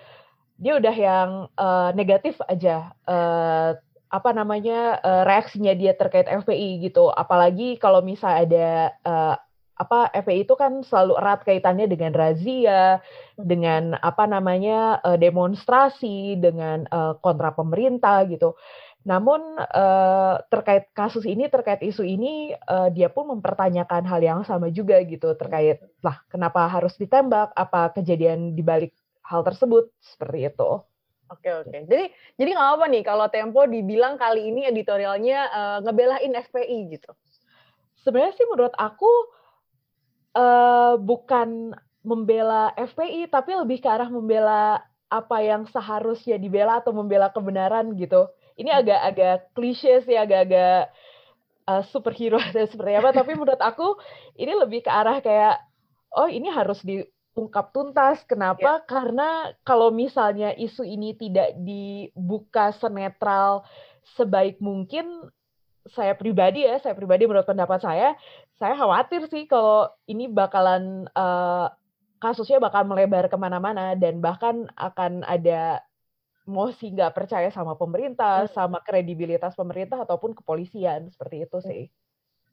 dia 0.58 0.72
udah 0.78 0.96
yang 0.96 1.30
uh, 1.58 1.90
negatif 1.92 2.38
aja. 2.48 2.94
Uh, 3.04 3.76
apa 4.12 4.30
namanya 4.36 5.00
uh, 5.00 5.24
reaksinya 5.24 5.72
dia 5.72 5.96
terkait 5.96 6.28
FPI 6.28 6.84
gitu. 6.84 7.08
Apalagi 7.08 7.80
kalau 7.80 8.04
misalnya 8.04 8.38
ada 8.44 8.68
uh, 9.08 9.34
apa 9.80 10.12
FPI 10.12 10.44
itu 10.44 10.54
kan 10.54 10.84
selalu 10.84 11.16
erat 11.16 11.40
kaitannya 11.48 11.88
dengan 11.88 12.12
razia, 12.12 13.00
dengan 13.40 13.96
apa 13.96 14.28
namanya 14.28 15.00
uh, 15.00 15.16
demonstrasi, 15.16 16.36
dengan 16.36 16.84
uh, 16.92 17.16
kontra 17.24 17.56
pemerintah 17.56 18.28
gitu. 18.28 18.52
Namun 19.02 19.58
terkait 20.46 20.94
kasus 20.94 21.26
ini, 21.26 21.50
terkait 21.50 21.82
isu 21.82 22.06
ini, 22.06 22.54
dia 22.94 23.10
pun 23.10 23.34
mempertanyakan 23.34 24.06
hal 24.06 24.22
yang 24.22 24.40
sama 24.46 24.70
juga 24.70 25.02
gitu 25.02 25.34
terkait 25.34 25.82
lah 26.06 26.22
kenapa 26.30 26.70
harus 26.70 26.94
ditembak, 26.94 27.50
apa 27.58 27.90
kejadian 27.98 28.54
di 28.54 28.62
balik 28.62 28.94
hal 29.26 29.42
tersebut 29.42 29.90
seperti 29.98 30.54
itu. 30.54 30.86
Oke 31.32 31.48
oke. 31.48 31.78
Jadi 31.88 32.12
jadi 32.36 32.50
nggak 32.52 32.70
apa 32.76 32.84
nih 32.92 33.02
kalau 33.02 33.26
Tempo 33.32 33.64
dibilang 33.64 34.20
kali 34.20 34.52
ini 34.52 34.68
editorialnya 34.68 35.38
uh, 35.48 35.78
ngebelain 35.80 36.32
FPI 36.36 36.92
gitu. 36.92 37.16
Sebenarnya 38.04 38.36
sih 38.36 38.46
menurut 38.50 38.74
aku 38.76 39.08
uh, 40.36 41.00
bukan 41.00 41.72
membela 42.02 42.74
FPI, 42.74 43.30
tapi 43.30 43.54
lebih 43.54 43.78
ke 43.78 43.88
arah 43.88 44.10
membela 44.10 44.82
apa 45.06 45.38
yang 45.44 45.68
seharusnya 45.70 46.36
dibela 46.36 46.82
atau 46.82 46.90
membela 46.90 47.30
kebenaran 47.30 47.94
gitu. 47.94 48.26
Ini 48.58 48.68
hmm. 48.68 48.80
agak-agak 48.82 49.36
klise 49.54 50.02
sih, 50.02 50.18
agak-agak 50.18 50.90
uh, 51.70 51.82
superhero 51.88 52.42
atau 52.42 52.66
seperti 52.66 52.92
apa, 52.98 53.14
tapi 53.14 53.38
menurut 53.38 53.60
aku 53.62 53.96
ini 54.34 54.52
lebih 54.52 54.82
ke 54.82 54.90
arah 54.90 55.22
kayak, 55.22 55.62
oh 56.18 56.26
ini 56.26 56.50
harus 56.50 56.82
diungkap 57.32 57.72
tuntas. 57.72 58.20
Kenapa? 58.28 58.80
Yeah. 58.80 58.86
Karena 58.86 59.28
kalau 59.64 59.88
misalnya 59.88 60.52
isu 60.52 60.84
ini 60.84 61.16
tidak 61.16 61.56
dibuka 61.56 62.76
senetral 62.76 63.64
sebaik 64.16 64.60
mungkin, 64.60 65.32
saya 65.90 66.14
pribadi 66.14 66.62
ya, 66.62 66.78
saya 66.78 66.94
pribadi 66.94 67.26
menurut 67.26 67.48
pendapat 67.48 67.82
saya, 67.82 68.14
saya 68.60 68.78
khawatir 68.78 69.26
sih 69.26 69.50
kalau 69.50 69.90
ini 70.06 70.30
bakalan 70.30 71.10
uh, 71.16 71.66
kasusnya 72.22 72.62
bakal 72.62 72.86
melebar 72.86 73.26
ke 73.26 73.34
mana-mana 73.34 73.98
dan 73.98 74.22
bahkan 74.22 74.70
akan 74.78 75.26
ada 75.26 75.82
mosi 76.46 76.94
nggak 76.94 77.14
percaya 77.14 77.50
sama 77.50 77.74
pemerintah, 77.74 78.46
hmm. 78.46 78.54
sama 78.54 78.78
kredibilitas 78.82 79.58
pemerintah 79.58 80.02
ataupun 80.02 80.34
kepolisian 80.38 81.10
seperti 81.10 81.46
itu 81.46 81.58
sih. 81.62 81.82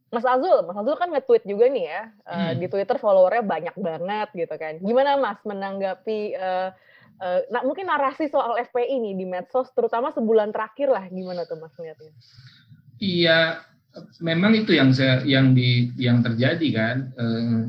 Mas 0.09 0.25
Azul, 0.25 0.65
Mas 0.65 0.77
Azul 0.77 0.97
kan 0.97 1.13
nge-tweet 1.13 1.45
juga 1.45 1.69
nih 1.69 1.85
ya 1.85 2.01
uh, 2.25 2.51
di 2.57 2.65
Twitter 2.65 2.97
followernya 2.97 3.45
banyak 3.45 3.75
banget 3.77 4.29
gitu 4.33 4.55
kan. 4.57 4.81
Gimana 4.81 5.21
Mas 5.21 5.37
menanggapi 5.45 6.33
uh, 6.33 6.73
uh, 7.21 7.39
nah, 7.53 7.61
mungkin 7.61 7.85
narasi 7.85 8.25
soal 8.31 8.57
FPI 8.57 8.95
nih 9.05 9.13
di 9.13 9.25
medsos, 9.29 9.69
terutama 9.77 10.09
sebulan 10.09 10.49
terakhir 10.49 10.89
lah, 10.89 11.05
gimana 11.11 11.45
tuh 11.45 11.61
Mas 11.61 11.73
melihatnya? 11.77 12.11
Iya, 12.99 13.39
memang 14.19 14.57
itu 14.57 14.75
yang 14.75 14.91
saya 14.91 15.21
yang 15.23 15.53
di 15.53 15.93
yang 15.95 16.25
terjadi 16.25 16.67
kan 16.73 16.97
uh, 17.15 17.61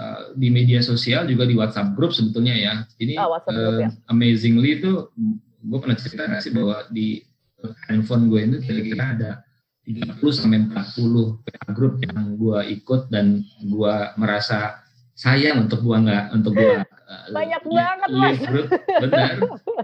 uh, 0.00 0.20
di 0.34 0.48
media 0.48 0.80
sosial 0.80 1.28
juga 1.28 1.44
di 1.44 1.54
WhatsApp 1.54 1.94
grup 1.94 2.16
sebetulnya 2.16 2.54
ya. 2.56 2.74
Ini 2.96 3.20
oh, 3.20 3.36
uh, 3.36 3.44
group, 3.44 3.76
ya. 3.84 3.90
amazingly 4.08 4.80
itu 4.80 5.12
gue 5.64 5.78
pernah 5.80 5.96
cerita 6.00 6.28
sih 6.40 6.52
bahwa 6.52 6.84
di 6.88 7.20
handphone 7.88 8.28
gue 8.28 8.40
itu 8.44 8.56
kira-kira 8.60 9.04
ada 9.16 9.30
30 9.84 10.16
sampai 10.32 10.58
40 10.72 11.44
PA 11.44 11.68
grup 11.76 12.00
yang 12.00 12.40
gue 12.40 12.58
ikut 12.80 13.12
dan 13.12 13.44
gue 13.60 13.94
merasa 14.16 14.80
sayang 15.14 15.68
untuk 15.68 15.84
gue 15.84 15.96
nggak 15.96 16.24
untuk 16.34 16.52
gue 16.56 16.82
uh, 16.82 17.26
banyak 17.36 17.62
banget 17.68 18.10
mas 18.10 18.38
benar 19.04 19.34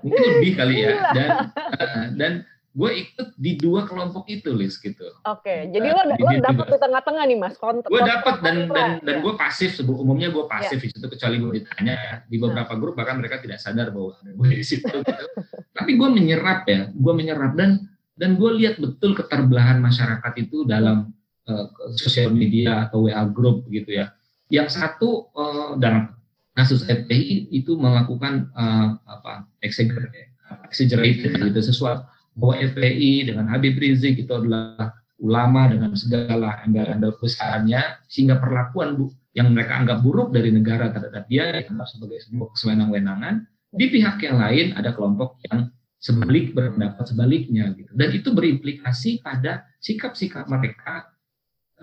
mungkin 0.02 0.22
lebih 0.34 0.52
kali 0.58 0.74
ya 0.82 0.90
dan 1.14 1.28
uh, 1.54 2.06
dan 2.16 2.32
gue 2.70 2.90
ikut 3.02 3.34
di 3.34 3.58
dua 3.58 3.82
kelompok 3.82 4.30
itu 4.30 4.54
Lis 4.54 4.78
gitu. 4.78 5.02
Oke, 5.26 5.42
okay. 5.42 5.58
jadi 5.74 5.90
lo, 5.90 6.06
lo 6.06 6.30
dapet 6.38 6.66
di 6.70 6.78
tengah-tengah 6.78 7.24
nih 7.26 7.38
mas. 7.42 7.58
Gue 7.58 8.02
dapet 8.06 8.38
dan 8.46 8.70
dan 8.70 8.90
dan 9.02 9.16
gue 9.26 9.34
pasif. 9.34 9.74
Umumnya 9.82 10.30
gue 10.30 10.46
pasif 10.46 10.78
ya. 10.78 10.86
di 10.86 10.88
situ 10.94 11.06
kecuali 11.10 11.42
gue 11.42 11.50
ditanya 11.58 11.94
ya. 11.98 12.14
Di 12.30 12.38
hmm. 12.38 12.44
beberapa 12.46 12.72
grup 12.78 12.94
bahkan 12.94 13.18
mereka 13.18 13.42
tidak 13.42 13.58
sadar 13.58 13.90
bahwa 13.90 14.14
gue 14.22 14.46
di 14.54 14.62
situ. 14.62 14.86
Gitu. 14.86 15.02
Tapi 15.82 15.98
gue 15.98 16.08
menyerap 16.14 16.62
ya, 16.70 16.94
gue 16.94 17.12
menyerap 17.14 17.58
dan 17.58 17.90
dan 18.20 18.36
gue 18.36 18.50
lihat 18.60 18.76
betul 18.76 19.16
keterbelahan 19.16 19.80
masyarakat 19.80 20.32
itu 20.36 20.68
dalam 20.68 21.08
uh, 21.48 21.66
sosial 21.96 22.36
media 22.36 22.84
atau 22.84 23.08
WA 23.08 23.24
group 23.32 23.64
gitu 23.72 23.96
ya. 23.96 24.12
Yang 24.52 24.76
satu 24.76 25.32
uh, 25.32 25.80
dalam 25.80 26.12
kasus 26.52 26.84
FPI 26.84 27.48
itu 27.48 27.80
melakukan 27.80 28.52
uh, 28.52 29.00
apa 29.08 29.48
exaggerated 29.64 31.32
gitu 31.40 31.60
sesuatu 31.64 32.04
bahwa 32.36 32.60
FPI 32.60 33.32
dengan 33.32 33.48
Habib 33.48 33.80
Rizik 33.80 34.20
itu 34.20 34.32
adalah 34.36 34.92
ulama 35.20 35.72
dengan 35.72 35.96
segala 35.96 36.60
embel-embel 36.64 37.16
besarnya 37.16 38.04
sehingga 38.08 38.36
perlakuan 38.36 38.96
bu, 39.00 39.12
yang 39.32 39.52
mereka 39.52 39.80
anggap 39.80 40.04
buruk 40.04 40.32
dari 40.32 40.52
negara 40.52 40.92
terhadap 40.92 41.24
dia 41.28 41.64
dianggap 41.64 41.88
sebagai 41.88 42.18
sebuah 42.24 42.48
kesewenang-wenangan 42.56 43.34
di 43.70 43.86
pihak 43.86 44.18
yang 44.24 44.36
lain 44.40 44.74
ada 44.74 44.90
kelompok 44.96 45.38
yang 45.46 45.70
sebalik 46.00 46.56
berpendapat 46.56 47.04
sebaliknya 47.04 47.76
gitu 47.76 47.92
dan 47.92 48.08
itu 48.10 48.32
berimplikasi 48.32 49.20
pada 49.20 49.68
sikap-sikap 49.84 50.48
mereka 50.48 51.12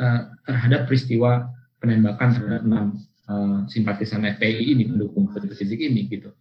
uh, 0.01 0.33
terhadap 0.45 0.89
peristiwa 0.89 1.49
penembakan 1.77 2.33
terhadap 2.33 2.63
enam 2.65 2.85
uh, 3.29 3.59
simpatisan 3.69 4.25
FPI 4.25 4.73
ini 4.73 4.83
pendukung 4.89 5.29
Habib 5.29 5.53
Rizik 5.53 5.77
ini 5.77 6.09
gitu. 6.09 6.33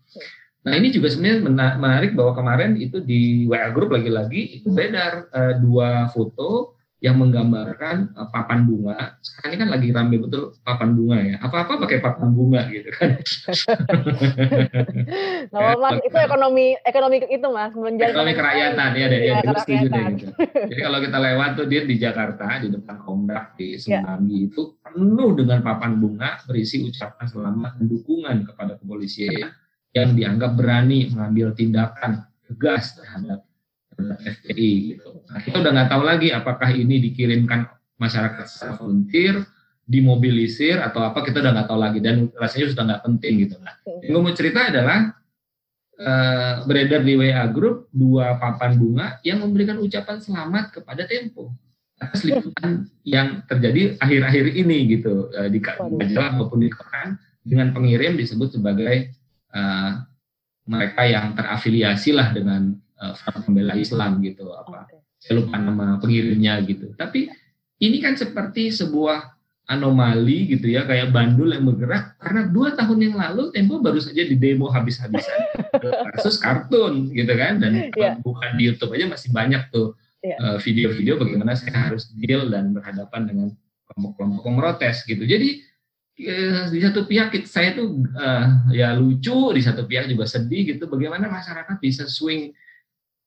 Nah 0.67 0.75
ini 0.75 0.91
juga 0.91 1.13
sebenarnya 1.13 1.47
menarik 1.79 2.19
bahwa 2.19 2.35
kemarin 2.35 2.75
itu 2.75 2.99
di 2.99 3.47
WA 3.47 3.71
Group 3.71 3.95
lagi-lagi 3.95 4.61
itu 4.63 4.69
beredar 4.73 5.31
uh, 5.31 5.55
dua 5.63 6.11
foto 6.11 6.76
yang 7.05 7.21
menggambarkan 7.21 8.17
uh, 8.17 8.29
papan 8.33 8.65
bunga. 8.65 9.21
Sekarang 9.21 9.51
ini 9.53 9.59
kan 9.61 9.69
lagi 9.69 9.89
rame 9.93 10.17
betul 10.17 10.57
papan 10.65 10.97
bunga 10.97 11.19
ya. 11.21 11.37
Apa-apa 11.45 11.85
pakai 11.85 12.01
papan 12.01 12.33
bunga 12.33 12.65
gitu 12.73 12.89
kan. 12.97 13.21
nah, 15.53 15.77
mas, 15.77 16.01
itu 16.01 16.17
ekonomi 16.17 16.73
ekonomi 16.89 17.17
itu 17.29 17.47
mas 17.53 17.73
menjaga 17.77 18.17
ekonomi 18.17 18.33
kerakyatan 18.33 18.91
ya. 18.97 19.07
Ya, 19.13 19.19
ya 19.45 19.55
setuju 19.61 19.87
deh 19.93 20.05
gitu. 20.17 20.33
Jadi 20.73 20.81
kalau 20.81 20.99
kita 21.05 21.19
lewat 21.21 21.51
tuh 21.61 21.67
dia 21.69 21.83
di 21.85 21.97
Jakarta 22.01 22.47
di 22.65 22.69
depan 22.73 22.97
Komdak 23.05 23.61
di. 23.61 23.77
Semanggi 23.77 24.37
ya. 24.41 24.49
itu 24.49 24.63
penuh 24.81 25.37
dengan 25.37 25.61
papan 25.61 26.01
bunga 26.01 26.41
berisi 26.49 26.81
ucapan 26.81 27.29
selamat 27.29 27.77
dan 27.77 27.87
dukungan 27.93 28.37
kepada 28.49 28.81
kepolisian 28.81 29.53
yang 29.93 30.17
dianggap 30.17 30.57
berani 30.57 31.13
mengambil 31.13 31.53
tindakan 31.53 32.25
tegas 32.49 32.97
terhadap 32.97 33.45
FPI 34.01 34.73
gitu. 34.97 35.25
Nah, 35.29 35.41
kita 35.41 35.57
udah 35.61 35.73
nggak 35.73 35.91
tahu 35.91 36.03
lagi 36.05 36.29
apakah 36.31 36.71
ini 36.73 37.01
dikirimkan 37.11 37.67
masyarakat 37.97 38.45
secara 38.45 38.77
volunteer, 38.77 39.45
dimobilisir 39.87 40.83
atau 40.83 41.01
apa 41.07 41.25
kita 41.25 41.41
udah 41.41 41.53
nggak 41.57 41.69
tahu 41.71 41.81
lagi 41.81 41.99
dan 42.03 42.29
rasanya 42.37 42.67
sudah 42.75 42.85
nggak 42.85 43.03
penting 43.07 43.35
gitu. 43.47 43.57
Nah, 43.63 43.75
yang 44.05 44.13
gue 44.19 44.23
mau 44.23 44.35
cerita 44.37 44.69
adalah 44.69 45.17
uh, 46.01 46.55
beredar 46.69 47.01
di 47.03 47.15
WA 47.17 47.45
Group 47.49 47.89
dua 47.95 48.37
papan 48.37 48.77
bunga 48.77 49.07
yang 49.25 49.41
memberikan 49.41 49.81
ucapan 49.81 50.21
selamat 50.21 50.77
kepada 50.81 51.09
Tempo 51.09 51.55
atas 51.97 52.29
liputan 52.29 52.85
yang 53.09 53.41
terjadi 53.49 53.97
akhir-akhir 53.97 54.53
ini 54.53 55.01
gitu 55.01 55.33
uh, 55.33 55.49
di 55.49 55.65
majalah 55.97 56.37
maupun 56.37 56.61
di 56.61 56.69
koran 56.69 57.17
dengan 57.41 57.73
pengirim 57.73 58.21
disebut 58.21 58.61
sebagai 58.61 59.17
uh, 59.57 60.05
mereka 60.67 61.07
yang 61.09 61.33
terafiliasi 61.33 62.11
lah 62.13 62.35
dengan 62.35 62.75
uh, 63.01 63.15
Pembela 63.45 63.75
Islam 63.77 64.23
gitu 64.25 64.53
apa 64.53 64.89
okay. 64.89 65.01
saya 65.21 65.43
lupa 65.43 65.57
nama 65.57 65.97
pengirimnya 66.01 66.61
gitu 66.65 66.93
tapi 66.97 67.29
ini 67.81 68.01
kan 68.01 68.17
seperti 68.17 68.73
sebuah 68.73 69.37
anomali 69.67 70.47
gitu 70.55 70.71
ya 70.71 70.87
kayak 70.87 71.11
bandul 71.11 71.51
yang 71.51 71.67
bergerak 71.67 72.15
karena 72.23 72.47
dua 72.47 72.79
tahun 72.79 72.99
yang 73.03 73.15
lalu 73.19 73.51
Tempo 73.51 73.83
baru 73.83 73.99
saja 73.99 74.23
di 74.23 74.39
demo 74.39 74.71
habis-habisan 74.71 75.41
kasus 76.15 76.39
kartun 76.39 77.11
gitu 77.11 77.35
kan 77.35 77.59
dan 77.59 77.91
yeah. 77.99 78.15
bukan 78.23 78.55
di 78.55 78.71
YouTube 78.71 78.95
aja 78.95 79.11
masih 79.11 79.35
banyak 79.35 79.67
tuh 79.75 79.99
yeah. 80.23 80.39
Iya. 80.39 80.55
uh, 80.55 80.59
video-video 80.63 81.15
bagaimana 81.19 81.59
saya 81.59 81.91
harus 81.91 82.15
deal 82.15 82.47
dan 82.47 82.71
berhadapan 82.71 83.27
dengan 83.27 83.49
kelompok-kelompok 83.91 84.47
protes 84.55 85.03
gitu 85.03 85.27
jadi 85.27 85.59
uh, 86.31 86.65
di 86.71 86.81
satu 86.87 87.03
pihak 87.11 87.35
saya 87.47 87.75
tuh 87.75 88.07
uh, 88.15 88.71
ya 88.71 88.95
lucu 88.95 89.51
di 89.51 89.63
satu 89.67 89.83
pihak 89.83 90.07
juga 90.07 90.31
sedih 90.31 90.79
gitu 90.79 90.87
bagaimana 90.87 91.27
masyarakat 91.27 91.77
bisa 91.83 92.07
swing 92.07 92.55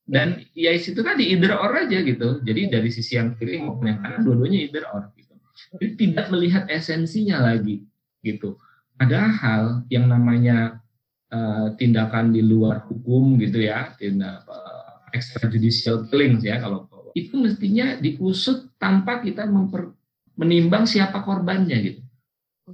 dan 0.10 0.42
ya 0.58 0.74
itu 0.74 0.98
tadi 1.06 1.30
either 1.30 1.54
or 1.54 1.70
aja 1.78 2.02
gitu. 2.02 2.42
Jadi 2.42 2.74
dari 2.74 2.90
sisi 2.90 3.14
yang 3.14 3.38
kiri 3.38 3.62
maupun 3.62 3.94
yang 3.94 4.02
kanan 4.02 4.26
dua-duanya 4.26 4.60
either 4.66 4.84
or 4.90 5.14
gitu. 5.14 5.38
Jadi 5.78 5.86
tidak 6.02 6.34
melihat 6.34 6.66
esensinya 6.66 7.46
lagi 7.46 7.86
gitu. 8.26 8.58
Padahal 8.98 9.86
yang 9.94 10.10
namanya 10.10 10.82
uh, 11.30 11.78
tindakan 11.78 12.34
di 12.34 12.42
luar 12.42 12.90
hukum 12.90 13.38
gitu 13.38 13.62
ya 13.62 13.94
tindak 14.02 14.50
uh, 14.50 15.06
extrajudicial 15.14 16.10
killings 16.10 16.42
ya 16.42 16.58
kalau 16.58 16.90
itu 17.14 17.38
mestinya 17.38 17.98
diusut 17.98 18.70
tanpa 18.78 19.22
kita 19.22 19.46
memper, 19.46 19.94
menimbang 20.38 20.90
siapa 20.90 21.22
korbannya 21.22 21.78
gitu. 21.86 22.02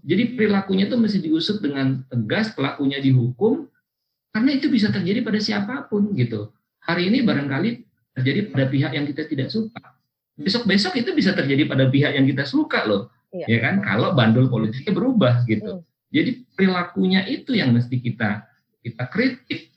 Jadi 0.04 0.40
perilakunya 0.40 0.88
itu 0.88 0.96
mesti 1.00 1.20
diusut 1.24 1.64
dengan 1.64 2.04
tegas 2.08 2.52
pelakunya 2.56 3.00
dihukum 3.00 3.68
karena 4.32 4.52
itu 4.56 4.68
bisa 4.68 4.92
terjadi 4.92 5.24
pada 5.24 5.40
siapa 5.40 5.88
pun 5.88 6.12
gitu 6.16 6.55
hari 6.86 7.10
ini 7.10 7.26
barangkali 7.26 7.70
terjadi 8.16 8.40
pada 8.54 8.66
pihak 8.70 8.92
yang 8.94 9.06
kita 9.10 9.28
tidak 9.28 9.50
suka. 9.52 9.82
Besok-besok 10.38 10.94
itu 11.02 11.12
bisa 11.18 11.34
terjadi 11.34 11.66
pada 11.68 11.90
pihak 11.90 12.16
yang 12.16 12.26
kita 12.30 12.46
suka 12.46 12.86
loh. 12.86 13.12
Ya, 13.34 13.46
ya 13.52 13.60
kan? 13.60 13.84
Kalau 13.84 14.16
bandul 14.16 14.48
politiknya 14.48 14.94
berubah 14.96 15.44
gitu. 15.50 15.84
Hmm. 15.84 15.88
Jadi 16.14 16.48
perilakunya 16.56 17.28
itu 17.28 17.52
yang 17.58 17.76
mesti 17.76 18.00
kita 18.00 18.48
kita 18.86 19.04
kritik. 19.12 19.74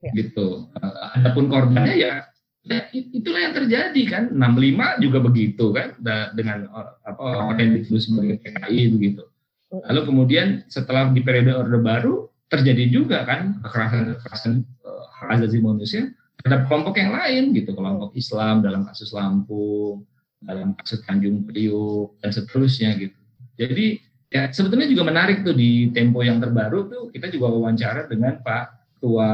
Ya. 0.00 0.10
Gitu. 0.16 0.72
Adapun 1.14 1.52
korbannya 1.52 1.94
ya 1.94 2.12
Ya, 2.60 2.92
itulah 2.92 3.40
yang 3.40 3.56
terjadi 3.56 4.02
kan 4.04 4.24
65 4.36 5.00
juga 5.00 5.18
begitu 5.24 5.72
kan 5.72 5.96
dengan 6.36 6.68
apa 7.08 7.16
orang 7.48 7.56
yang 7.56 7.88
sebagai 7.96 8.36
PKI 8.44 9.00
begitu. 9.00 9.24
Hmm. 9.72 9.80
Lalu 9.88 10.00
kemudian 10.12 10.46
setelah 10.68 11.08
di 11.08 11.24
periode 11.24 11.56
orde 11.56 11.80
baru 11.80 12.28
terjadi 12.52 12.84
juga 12.92 13.24
kan 13.24 13.64
kekerasan 13.64 14.12
kekerasan 14.18 14.52
uh, 14.84 15.04
hak 15.22 15.40
asasi 15.40 15.58
manusia 15.62 16.12
terhadap 16.40 16.66
kelompok 16.66 16.96
yang 16.96 17.12
lain 17.12 17.52
gitu 17.52 17.76
kelompok 17.76 18.16
Islam 18.16 18.64
dalam 18.64 18.88
kasus 18.88 19.12
Lampung 19.12 20.08
dalam 20.40 20.72
kasus 20.76 21.04
Tanjung 21.04 21.44
Priuk 21.44 22.16
dan 22.24 22.32
seterusnya 22.32 22.96
gitu 22.96 23.16
jadi 23.60 24.00
ya 24.30 24.48
sebetulnya 24.48 24.88
juga 24.88 25.04
menarik 25.10 25.44
tuh 25.44 25.52
di 25.52 25.92
tempo 25.92 26.24
yang 26.24 26.40
terbaru 26.40 26.88
tuh 26.88 27.04
kita 27.12 27.28
juga 27.28 27.52
wawancara 27.52 28.08
dengan 28.08 28.40
Pak 28.40 28.98
Tua 29.02 29.30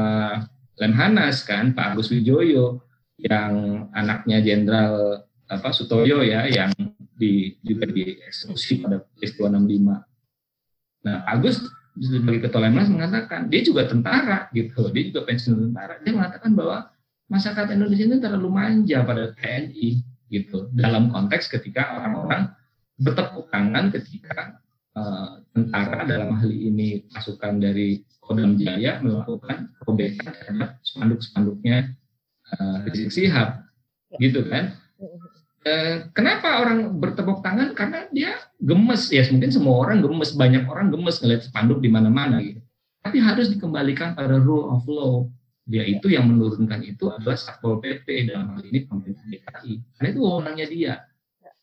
Lemhanas 0.77 1.47
kan 1.47 1.71
Pak 1.71 1.95
Agus 1.95 2.11
Wijoyo 2.11 2.83
yang 3.17 3.87
anaknya 3.97 4.41
Jenderal 4.45 5.25
apa 5.47 5.71
Sutoyo 5.71 6.21
ya 6.21 6.45
yang 6.45 6.69
di 7.17 7.57
juga 7.65 7.89
dieksekusi 7.89 8.83
pada 8.83 9.01
peristiwa 9.17 9.49
65. 9.49 11.07
Nah 11.07 11.17
Agus 11.25 11.65
sebagai 11.97 12.45
ketua 12.45 12.69
Lemhanas 12.69 12.93
mengatakan 12.93 13.49
dia 13.49 13.61
juga 13.65 13.89
tentara 13.89 14.51
gitu, 14.53 14.93
dia 14.93 15.03
juga 15.09 15.25
pensiun 15.25 15.71
tentara. 15.71 15.97
Dia 16.05 16.13
mengatakan 16.13 16.53
bahwa 16.53 16.93
masyarakat 17.27 17.75
Indonesia 17.75 18.05
ini 18.07 18.17
terlalu 18.23 18.49
manja 18.51 19.03
pada 19.03 19.31
TNI 19.35 19.87
gitu. 20.31 20.71
Dalam 20.75 21.11
konteks 21.11 21.51
ketika 21.51 21.99
orang-orang 21.99 22.51
bertepuk 22.97 23.47
tangan 23.53 23.93
ketika 23.93 24.59
uh, 24.97 25.43
tentara 25.53 26.07
dalam 26.07 26.35
hal 26.39 26.49
ini 26.51 27.05
pasukan 27.13 27.61
dari 27.61 28.03
Kodam 28.19 28.59
Jaya 28.59 28.99
melakukan 28.99 29.71
perbaikan 29.79 30.35
terhadap 30.35 30.83
spanduk-spanduknya 30.83 31.95
uh, 32.59 32.83
Rizik 32.87 33.11
Sihab 33.13 33.63
gitu 34.19 34.43
kan? 34.51 34.75
Uh, 35.67 36.11
kenapa 36.11 36.63
orang 36.63 36.95
bertepuk 36.99 37.43
tangan? 37.43 37.71
Karena 37.75 38.07
dia 38.11 38.39
gemes. 38.59 39.11
Ya 39.11 39.23
mungkin 39.31 39.51
semua 39.51 39.83
orang 39.83 40.03
gemes. 40.03 40.35
Banyak 40.35 40.67
orang 40.67 40.91
gemes 40.91 41.19
ngeliat 41.23 41.47
spanduk 41.47 41.79
di 41.79 41.87
mana-mana 41.91 42.39
gitu. 42.43 42.59
Tapi 43.03 43.23
harus 43.23 43.47
dikembalikan 43.47 44.15
pada 44.15 44.35
rule 44.35 44.67
of 44.67 44.83
law 44.87 45.31
dia 45.67 45.83
itu 45.83 46.07
yang 46.07 46.31
menurunkan 46.31 46.79
itu 46.87 47.11
adalah 47.11 47.35
Satpol 47.35 47.83
PP 47.83 48.31
dalam 48.31 48.55
hal 48.55 48.63
ini 48.63 48.87
pemerintah 48.87 49.27
DKI. 49.27 49.99
Karena 49.99 50.07
itu 50.15 50.19
wewenangnya 50.23 50.67
dia. 50.71 50.93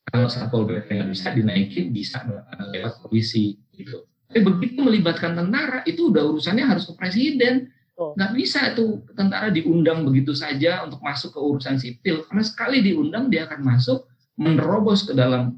Kalau 0.05 0.29
Satpol 0.29 0.69
PP 0.69 0.89
nggak 1.01 1.11
bisa 1.17 1.29
dinaikin, 1.33 1.89
bisa 1.89 2.21
lewat 2.69 3.01
polisi 3.01 3.57
gitu. 3.73 4.05
Tapi 4.29 4.45
begitu 4.45 4.85
melibatkan 4.85 5.33
tentara, 5.33 5.81
itu 5.89 6.13
udah 6.13 6.21
urusannya 6.21 6.69
harus 6.69 6.85
ke 6.85 6.93
presiden. 7.01 7.73
Nggak 7.97 8.33
bisa 8.37 8.77
itu 8.77 9.01
tentara 9.17 9.49
diundang 9.49 10.05
begitu 10.05 10.37
saja 10.37 10.85
untuk 10.85 11.01
masuk 11.01 11.33
ke 11.33 11.41
urusan 11.41 11.81
sipil. 11.81 12.29
Karena 12.29 12.45
sekali 12.45 12.85
diundang, 12.85 13.33
dia 13.33 13.49
akan 13.49 13.65
masuk 13.65 14.05
menerobos 14.37 15.09
ke 15.09 15.17
dalam 15.17 15.57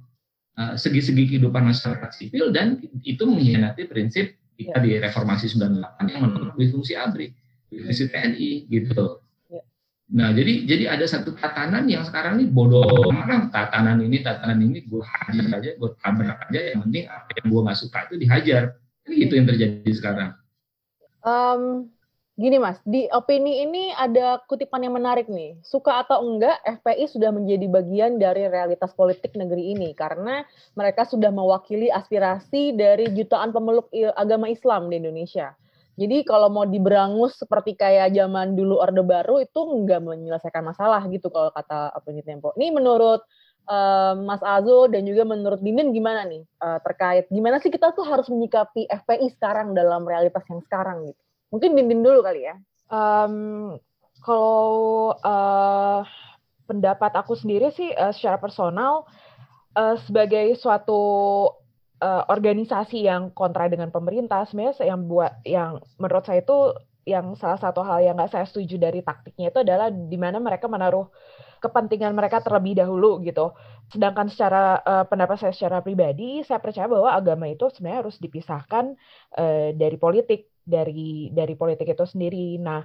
uh, 0.55 0.79
segi-segi 0.79 1.35
kehidupan 1.35 1.67
masyarakat 1.67 2.11
sipil 2.15 2.55
dan 2.55 2.79
itu 3.03 3.27
mengkhianati 3.27 3.91
prinsip 3.91 4.39
kita 4.57 4.79
di 4.81 4.97
reformasi 5.01 5.53
98 5.53 6.13
yang 6.13 6.21
menolak 6.25 6.55
fungsi 6.57 6.97
ABRI 6.97 7.46
divisi 7.71 8.07
TNI 8.07 8.51
gitu. 8.71 9.21
Ya. 9.51 9.63
Nah, 10.13 10.31
jadi 10.33 10.67
jadi 10.67 10.85
ada 10.99 11.07
satu 11.07 11.35
tatanan 11.35 11.87
yang 11.91 12.07
sekarang 12.07 12.39
ini 12.39 12.47
bodoh 12.51 13.11
mana 13.11 13.51
tatanan 13.51 14.03
ini 14.03 14.23
tatanan 14.23 14.63
ini 14.63 14.87
gue 14.87 15.03
hajar 15.03 15.47
aja, 15.61 15.71
gue 15.75 15.91
tabrak 15.99 16.39
aja 16.51 16.61
yang 16.75 16.81
penting 16.87 17.05
apa 17.11 17.31
yang 17.43 17.47
gue 17.51 17.61
nggak 17.67 17.79
suka 17.79 17.99
itu 18.11 18.15
dihajar. 18.21 18.63
Ini 19.07 19.15
gitu 19.27 19.33
yang 19.39 19.47
terjadi 19.47 19.91
sekarang. 19.95 20.31
Um, 21.27 21.91
Gini 22.37 22.61
Mas, 22.61 22.77
di 22.85 23.09
opini 23.17 23.65
ini 23.65 23.97
ada 23.97 24.45
kutipan 24.45 24.85
yang 24.85 24.93
menarik 24.93 25.25
nih. 25.25 25.57
Suka 25.65 26.05
atau 26.05 26.21
enggak, 26.21 26.61
FPI 26.69 27.09
sudah 27.09 27.33
menjadi 27.33 27.65
bagian 27.65 28.21
dari 28.21 28.45
realitas 28.45 28.93
politik 28.93 29.33
negeri 29.33 29.73
ini 29.73 29.97
karena 29.97 30.45
mereka 30.77 31.09
sudah 31.09 31.33
mewakili 31.33 31.89
aspirasi 31.89 32.77
dari 32.77 33.09
jutaan 33.17 33.57
pemeluk 33.57 33.89
agama 34.21 34.53
Islam 34.53 34.93
di 34.93 35.01
Indonesia. 35.01 35.57
Jadi 35.97 36.29
kalau 36.29 36.53
mau 36.53 36.69
diberangus 36.69 37.41
seperti 37.41 37.73
kayak 37.73 38.13
zaman 38.13 38.53
dulu 38.53 38.77
Orde 38.77 39.01
Baru 39.01 39.41
itu 39.41 39.61
enggak 39.65 40.05
menyelesaikan 40.05 40.61
masalah 40.61 41.01
gitu 41.09 41.33
kalau 41.33 41.49
kata 41.49 41.97
opini 41.97 42.21
Tempo. 42.21 42.53
Ini 42.53 42.69
menurut 42.69 43.25
uh, 43.65 44.13
Mas 44.21 44.45
Azo 44.45 44.93
dan 44.93 45.09
juga 45.09 45.25
menurut 45.25 45.65
Dinin 45.65 45.97
gimana 45.97 46.29
nih 46.29 46.45
uh, 46.61 46.85
terkait 46.85 47.25
gimana 47.33 47.65
sih 47.65 47.73
kita 47.73 47.97
tuh 47.97 48.05
harus 48.05 48.29
menyikapi 48.29 48.85
FPI 48.93 49.41
sekarang 49.41 49.73
dalam 49.73 50.05
realitas 50.05 50.45
yang 50.53 50.61
sekarang 50.69 51.09
gitu? 51.09 51.21
Mungkin 51.49 51.73
Dindin 51.73 52.05
dulu 52.05 52.21
kali 52.21 52.45
ya. 52.45 52.61
Um, 52.93 53.81
kalau 54.21 55.17
uh, 55.25 56.05
pendapat 56.69 57.13
aku 57.17 57.41
sendiri 57.41 57.73
sih 57.73 57.89
uh, 57.97 58.13
secara 58.13 58.37
personal 58.37 59.09
uh, 59.73 59.97
sebagai 60.05 60.61
suatu 60.61 61.01
uh, 62.01 62.23
organisasi 62.29 63.07
yang 63.07 63.33
kontra 63.33 63.69
dengan 63.71 63.89
pemerintah 63.93 64.45
sebenarnya 64.49 64.85
yang 64.85 65.01
buat 65.09 65.33
yang 65.47 65.81
menurut 65.97 66.25
saya 66.25 66.43
itu 66.45 66.77
yang 67.07 67.39
salah 67.39 67.57
satu 67.57 67.87
hal 67.87 68.03
yang 68.03 68.19
nggak 68.19 68.35
saya 68.35 68.47
setuju 68.51 68.83
dari 68.83 68.99
taktiknya 68.99 69.55
itu 69.55 69.63
adalah 69.63 69.95
di 69.95 70.19
mana 70.19 70.43
mereka 70.43 70.67
menaruh 70.67 71.07
kepentingan 71.63 72.13
mereka 72.13 72.43
terlebih 72.43 72.77
dahulu 72.77 73.23
gitu. 73.23 73.55
Sedangkan 73.89 74.27
secara 74.27 74.83
uh, 74.83 75.05
pendapat 75.07 75.39
saya 75.39 75.55
secara 75.55 75.79
pribadi, 75.81 76.43
saya 76.43 76.59
percaya 76.59 76.91
bahwa 76.91 77.15
agama 77.15 77.47
itu 77.47 77.71
sebenarnya 77.71 78.07
harus 78.07 78.17
dipisahkan 78.19 78.99
uh, 79.39 79.71
dari 79.73 79.97
politik 79.97 80.51
dari 80.67 81.31
dari 81.31 81.55
politik 81.55 81.87
itu 81.95 82.05
sendiri. 82.05 82.59
Nah, 82.59 82.83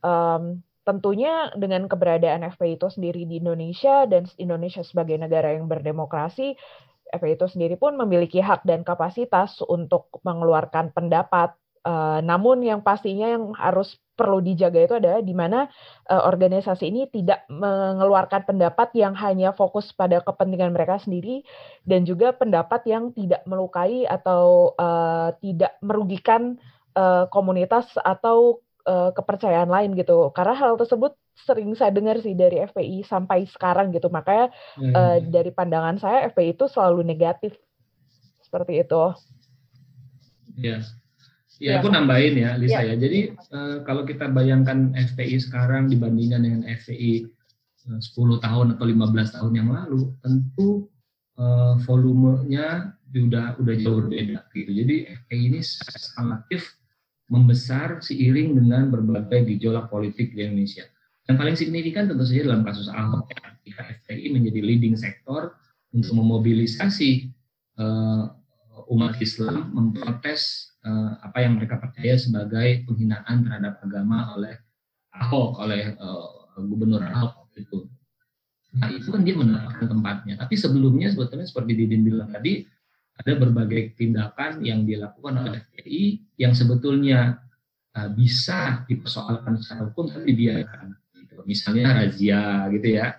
um, 0.00 0.64
tentunya 0.82 1.52
dengan 1.54 1.84
keberadaan 1.86 2.42
FPI 2.56 2.80
itu 2.80 2.88
sendiri 2.88 3.28
di 3.28 3.38
Indonesia 3.38 4.08
dan 4.08 4.24
Indonesia 4.40 4.80
sebagai 4.80 5.20
negara 5.20 5.52
yang 5.52 5.68
berdemokrasi, 5.68 6.56
FPI 7.10 7.34
itu 7.36 7.46
sendiri 7.50 7.74
pun 7.76 7.98
memiliki 7.98 8.38
hak 8.38 8.62
dan 8.64 8.86
kapasitas 8.86 9.58
untuk 9.66 10.08
mengeluarkan 10.22 10.94
pendapat. 10.94 11.54
Uh, 11.80 12.20
namun 12.20 12.60
yang 12.60 12.84
pastinya 12.84 13.24
yang 13.24 13.56
harus 13.56 13.96
perlu 14.12 14.44
dijaga 14.44 14.84
itu 14.84 14.94
adalah 15.00 15.24
di 15.24 15.32
mana 15.32 15.64
uh, 16.12 16.28
organisasi 16.28 16.92
ini 16.92 17.08
tidak 17.08 17.48
mengeluarkan 17.48 18.44
pendapat 18.44 18.92
yang 18.92 19.16
hanya 19.16 19.56
fokus 19.56 19.88
pada 19.96 20.20
kepentingan 20.20 20.76
mereka 20.76 21.00
sendiri 21.00 21.40
dan 21.88 22.04
juga 22.04 22.36
pendapat 22.36 22.84
yang 22.84 23.16
tidak 23.16 23.40
melukai 23.48 24.04
atau 24.04 24.76
uh, 24.76 25.32
tidak 25.40 25.72
merugikan 25.80 26.60
uh, 27.00 27.32
komunitas 27.32 27.88
atau 27.96 28.60
uh, 28.86 29.10
kepercayaan 29.12 29.68
lain 29.68 29.96
gitu. 29.96 30.30
Karena 30.32 30.54
hal 30.56 30.76
tersebut 30.76 31.16
sering 31.34 31.72
saya 31.72 31.90
dengar 31.90 32.20
sih 32.20 32.36
dari 32.36 32.60
FPI 32.64 33.04
sampai 33.04 33.48
sekarang 33.48 33.92
gitu. 33.92 34.12
Makanya 34.12 34.52
hmm. 34.76 34.92
uh, 34.92 35.16
dari 35.24 35.50
pandangan 35.50 35.96
saya 35.96 36.28
FPI 36.32 36.56
itu 36.56 36.64
selalu 36.68 37.04
negatif 37.04 37.56
seperti 38.44 38.82
itu. 38.82 39.02
Ya, 40.60 40.84
ya, 41.56 41.80
aku 41.80 41.88
nambahin 41.88 42.34
ya, 42.36 42.50
Lisa 42.58 42.84
ya. 42.84 42.92
ya. 42.92 42.94
Jadi 42.98 43.32
uh, 43.54 43.80
kalau 43.86 44.04
kita 44.04 44.28
bayangkan 44.28 44.92
FPI 44.92 45.40
sekarang 45.40 45.88
dibandingkan 45.88 46.44
dengan 46.44 46.62
FPI 46.68 47.30
uh, 47.88 48.00
10 48.00 48.44
tahun 48.44 48.66
atau 48.76 48.84
15 48.84 49.36
tahun 49.38 49.52
yang 49.56 49.68
lalu, 49.72 50.12
tentu 50.20 50.90
uh, 51.40 51.78
volumenya 51.86 52.92
sudah 53.10 53.58
udah 53.58 53.74
jauh 53.80 53.98
berbeda 54.06 54.46
gitu. 54.54 54.70
Jadi 54.70 54.94
FPI 55.24 55.42
ini 55.50 55.60
sangat 55.62 56.46
aktif 56.46 56.79
membesar 57.30 58.02
seiring 58.02 58.58
dengan 58.58 58.90
berbagai 58.90 59.46
gejolak 59.54 59.86
politik 59.86 60.34
di 60.34 60.42
Indonesia. 60.42 60.82
Yang 61.30 61.36
paling 61.38 61.56
signifikan 61.56 62.10
tentu 62.10 62.26
saja 62.26 62.50
dalam 62.50 62.66
kasus 62.66 62.90
Ahok, 62.90 63.30
ya, 63.30 63.86
FPI 64.02 64.34
menjadi 64.34 64.60
leading 64.66 64.98
sektor 64.98 65.54
untuk 65.94 66.10
memobilisasi 66.18 67.30
uh, 67.78 68.34
umat 68.90 69.14
Islam 69.22 69.70
memprotes 69.70 70.74
uh, 70.82 71.22
apa 71.22 71.46
yang 71.46 71.54
mereka 71.54 71.78
percaya 71.78 72.18
sebagai 72.18 72.82
penghinaan 72.90 73.46
terhadap 73.46 73.78
agama 73.86 74.34
oleh 74.34 74.58
Ahok, 75.14 75.62
oleh 75.62 75.94
uh, 76.02 76.50
Gubernur 76.66 77.06
Ahok 77.06 77.54
itu. 77.54 77.86
Nah 78.74 78.90
itu 78.90 79.10
kan 79.10 79.22
dia 79.22 79.34
mendapatkan 79.38 79.86
tempatnya. 79.86 80.34
Tapi 80.38 80.54
sebelumnya 80.58 81.10
sebetulnya 81.10 81.46
seperti 81.46 81.78
Didin 81.78 82.02
bilang 82.06 82.30
tadi, 82.30 82.66
ada 83.20 83.32
berbagai 83.36 83.92
tindakan 84.00 84.64
yang 84.64 84.88
dilakukan 84.88 85.44
oleh 85.44 85.60
FPI 85.76 86.04
yang 86.40 86.56
sebetulnya 86.56 87.36
uh, 87.92 88.08
bisa 88.16 88.88
dipersoalkan 88.88 89.60
secara 89.60 89.92
hukum 89.92 90.08
tapi 90.08 90.32
dibiarkan. 90.32 90.96
Gitu. 91.20 91.36
Misalnya 91.44 92.00
razia 92.00 92.72
gitu 92.72 92.88
ya, 92.96 93.12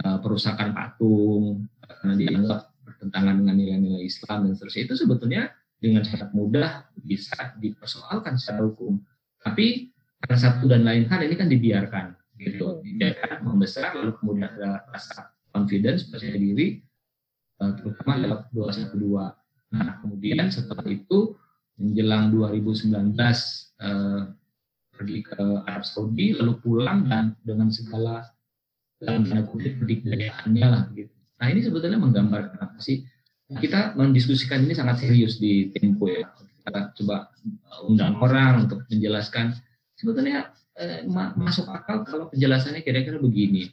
uh, 0.00 0.18
perusakan 0.24 0.72
patung 0.72 1.68
karena 1.84 2.14
dianggap 2.16 2.60
bertentangan 2.80 3.34
dengan 3.44 3.54
nilai-nilai 3.60 4.02
Islam 4.08 4.48
dan 4.48 4.52
seterusnya 4.56 4.82
itu 4.88 4.94
sebetulnya 4.96 5.42
dengan 5.76 6.02
sangat 6.08 6.32
mudah 6.32 6.88
bisa 6.96 7.52
dipersoalkan 7.60 8.40
secara 8.40 8.64
hukum. 8.64 9.04
Tapi 9.44 9.92
karena 10.24 10.38
satu 10.40 10.64
dan 10.64 10.88
lain 10.88 11.04
hal 11.12 11.20
ini 11.28 11.34
kan 11.36 11.52
dibiarkan 11.52 12.06
gitu, 12.40 12.80
dibiarkan 12.80 13.44
membesar 13.44 13.92
lalu 14.00 14.16
kemudian 14.16 14.48
ada 14.48 14.86
rasa 14.88 15.34
confidence 15.52 16.08
percaya 16.08 16.38
diri 16.38 16.80
terutama 17.58 18.18
lewat 18.18 18.40
212 18.50 19.41
Nah, 19.72 19.98
kemudian 20.04 20.52
setelah 20.52 20.84
itu 20.86 21.36
menjelang 21.80 22.30
2019 22.30 23.16
eh, 23.80 24.22
pergi 24.92 25.18
ke 25.24 25.42
Arab 25.64 25.84
Saudi 25.88 26.36
lalu 26.36 26.60
pulang 26.60 27.08
dan 27.08 27.34
dengan 27.42 27.72
segala 27.72 28.22
dalam 29.00 29.26
tanda 29.26 29.42
kutip 29.48 29.80
kedikdayaannya 29.82 30.66
lah 30.68 30.82
gitu. 30.94 31.10
Nah 31.42 31.46
ini 31.50 31.60
sebetulnya 31.64 31.98
menggambarkan 31.98 32.60
apa 32.60 32.78
sih? 32.78 33.02
Kita 33.52 33.98
mendiskusikan 33.98 34.62
ini 34.62 34.78
sangat 34.78 35.02
serius 35.02 35.42
di 35.42 35.74
Tempo 35.74 36.06
ya. 36.06 36.30
Kita 36.62 36.94
coba 37.02 37.32
undang 37.88 38.20
orang 38.22 38.68
untuk 38.68 38.86
menjelaskan 38.86 39.56
sebetulnya 39.98 40.54
eh, 40.78 41.02
masuk 41.34 41.66
akal 41.66 42.06
kalau 42.06 42.30
penjelasannya 42.30 42.86
kira-kira 42.86 43.18
begini 43.18 43.66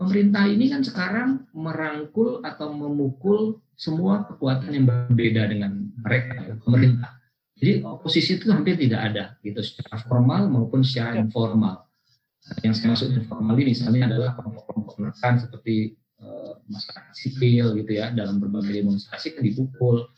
pemerintah 0.00 0.48
ini 0.48 0.72
kan 0.72 0.80
sekarang 0.80 1.44
merangkul 1.52 2.40
atau 2.40 2.72
memukul 2.72 3.60
semua 3.80 4.28
kekuatan 4.28 4.76
yang 4.76 4.84
berbeda 4.84 5.48
dengan 5.48 5.88
mereka 6.04 6.52
pemerintah. 6.60 7.16
Jadi 7.56 7.80
oposisi 7.84 8.36
itu 8.36 8.52
hampir 8.52 8.76
tidak 8.76 9.00
ada 9.12 9.24
gitu 9.40 9.60
secara 9.64 9.96
formal 10.04 10.52
maupun 10.52 10.84
secara 10.84 11.16
informal. 11.16 11.88
Yang 12.60 12.80
saya 12.80 12.88
maksud 12.92 13.08
informal 13.16 13.56
ini 13.56 13.72
misalnya 13.72 14.12
adalah 14.12 14.36
kelompok-kelompok 14.36 14.94
menekan 15.00 15.34
seperti 15.40 15.96
uh, 16.20 16.60
masyarakat 16.68 17.14
sipil 17.16 17.66
gitu 17.80 17.92
ya 17.96 18.12
dalam 18.12 18.36
berbagai 18.36 18.84
demonstrasi 18.84 19.36
kan 19.36 19.44
dipukul, 19.44 20.08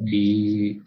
di 0.00 0.28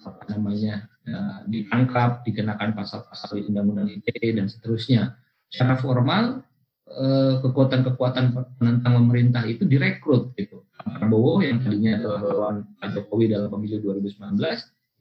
apa 0.02 0.34
namanya 0.34 0.90
uh, 1.06 1.46
ditangkap, 1.46 2.26
dikenakan 2.26 2.74
pasal-pasal 2.74 3.46
undang-undang 3.46 3.94
ITE 3.94 4.38
dan 4.38 4.50
seterusnya. 4.50 5.18
Secara 5.54 5.78
formal 5.78 6.46
Eh, 6.94 7.36
kekuatan-kekuatan 7.42 8.36
penentang 8.60 8.94
pemerintah 9.02 9.42
itu 9.50 9.66
direkrut 9.66 10.36
gitu. 10.38 10.63
Prabowo 10.84 11.40
yang 11.44 11.64
tadinya 11.64 12.00
lawan 12.04 12.68
Pak 12.80 12.96
Jokowi 12.96 13.32
dalam 13.32 13.50
pemilu 13.50 13.80
2019 13.82 14.40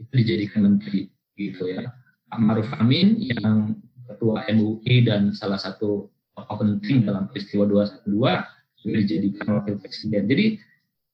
itu 0.03 0.13
dijadikan 0.15 0.61
menteri 0.67 1.11
gitu 1.37 1.69
ya. 1.69 1.91
Maruf 2.33 2.71
Amin 2.81 3.21
yang 3.21 3.77
ketua 4.09 4.47
MUI 4.49 5.05
dan 5.05 5.37
salah 5.37 5.61
satu 5.61 6.09
tokoh 6.33 6.57
penting 6.65 7.05
dalam 7.05 7.29
peristiwa 7.29 7.69
212 7.69 8.09
sudah 8.83 8.99
dijadikan 9.05 9.47
wakil 9.61 9.77
presiden. 9.79 10.27
Jadi 10.27 10.59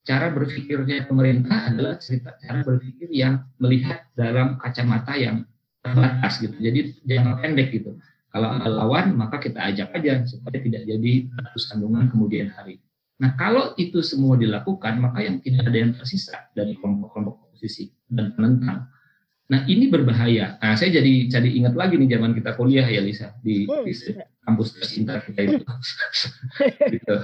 cara 0.07 0.33
berpikirnya 0.33 1.05
pemerintah 1.05 1.69
adalah 1.69 2.01
cerita 2.01 2.33
cara 2.41 2.65
berpikir 2.65 3.13
yang 3.13 3.45
melihat 3.61 4.09
dalam 4.17 4.57
kacamata 4.57 5.13
yang 5.19 5.45
terbatas 5.85 6.41
gitu. 6.41 6.57
Jadi 6.57 6.97
jangan 7.05 7.43
pendek 7.45 7.75
gitu. 7.75 7.99
Kalau 8.29 8.49
ada 8.61 8.69
lawan, 8.69 9.17
maka 9.17 9.41
kita 9.41 9.57
ajak 9.73 9.89
aja 9.97 10.21
supaya 10.29 10.61
tidak 10.61 10.85
jadi 10.85 11.13
batu 11.33 11.59
sandungan 11.61 12.13
kemudian 12.13 12.53
hari. 12.53 12.81
Nah, 13.19 13.35
kalau 13.35 13.75
itu 13.75 13.99
semua 14.01 14.39
dilakukan, 14.39 15.03
maka 15.03 15.27
yang 15.27 15.43
tidak 15.43 15.67
ada 15.67 15.79
yang 15.79 15.93
tersisa 15.95 16.47
dari 16.55 16.79
kelompok-kelompok 16.79 17.51
oposisi 17.51 17.91
dan 18.07 18.31
penentang. 18.39 18.87
Nah, 19.49 19.61
ini 19.67 19.91
berbahaya. 19.91 20.61
Nah, 20.63 20.79
saya 20.79 21.03
jadi 21.03 21.27
jadi 21.27 21.49
ingat 21.51 21.75
lagi 21.75 21.99
nih 21.99 22.15
zaman 22.15 22.37
kita 22.37 22.55
kuliah 22.55 22.87
ya, 22.87 23.03
Lisa, 23.03 23.35
di, 23.43 23.67
hmm. 23.67 23.85
di 23.85 23.93
kampus 24.45 24.69
tercinta 24.79 25.19
kita 25.25 25.41
itu. 25.51 25.65
gitu. 26.95 27.17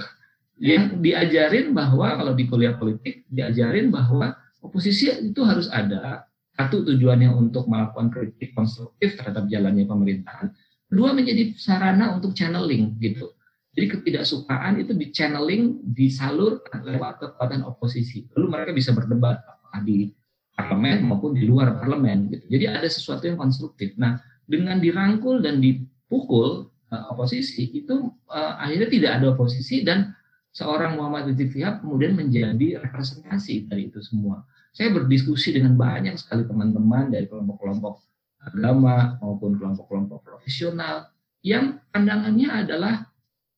Yang 0.59 0.83
diajarin 0.99 1.71
bahwa 1.71 2.19
kalau 2.19 2.33
di 2.35 2.43
kuliah 2.49 2.75
politik, 2.75 3.23
diajarin 3.31 3.87
bahwa 3.87 4.35
oposisi 4.59 5.11
itu 5.11 5.41
harus 5.47 5.71
ada. 5.71 6.27
Satu 6.55 6.87
tujuannya 6.87 7.35
untuk 7.35 7.67
melakukan 7.67 8.07
kritik 8.11 8.55
konstruktif 8.55 9.19
terhadap 9.19 9.43
jalannya 9.51 9.83
pemerintahan 9.83 10.55
Kedua 10.85 11.11
menjadi 11.17 11.57
sarana 11.57 12.13
untuk 12.13 12.37
channeling 12.37 12.95
gitu. 13.01 13.33
Jadi 13.75 13.85
ketidaksukaan 13.91 14.79
itu 14.79 14.95
di 14.95 15.11
channeling, 15.11 15.83
disalur 15.83 16.63
lewat 16.71 17.19
kekuatan 17.19 17.67
oposisi. 17.67 18.23
Lalu 18.31 18.47
mereka 18.47 18.71
bisa 18.71 18.95
berdebat 18.95 19.43
di 19.83 20.15
parlemen 20.55 21.03
maupun 21.03 21.35
di 21.35 21.43
luar 21.43 21.75
parlemen 21.75 22.31
gitu. 22.31 22.55
Jadi 22.55 22.65
ada 22.71 22.87
sesuatu 22.87 23.27
yang 23.27 23.35
konstruktif. 23.35 23.91
Nah, 23.99 24.15
dengan 24.47 24.79
dirangkul 24.79 25.43
dan 25.43 25.59
dipukul 25.59 26.71
uh, 26.95 27.03
oposisi 27.11 27.67
itu 27.75 28.15
uh, 28.31 28.55
akhirnya 28.63 28.87
tidak 28.87 29.11
ada 29.19 29.25
oposisi 29.35 29.83
dan 29.83 30.15
seorang 30.55 30.95
Muhammad 30.95 31.35
Rizik 31.35 31.59
kemudian 31.83 32.15
menjadi 32.15 32.79
representasi 32.79 33.67
dari 33.67 33.91
itu 33.91 33.99
semua. 33.99 34.47
Saya 34.71 34.95
berdiskusi 34.95 35.51
dengan 35.55 35.75
banyak 35.75 36.15
sekali 36.15 36.47
teman-teman 36.47 37.11
dari 37.11 37.27
kelompok-kelompok 37.27 37.99
agama 38.43 39.19
maupun 39.19 39.59
kelompok-kelompok 39.59 40.23
profesional 40.23 41.11
yang 41.43 41.79
pandangannya 41.91 42.63
adalah 42.63 43.07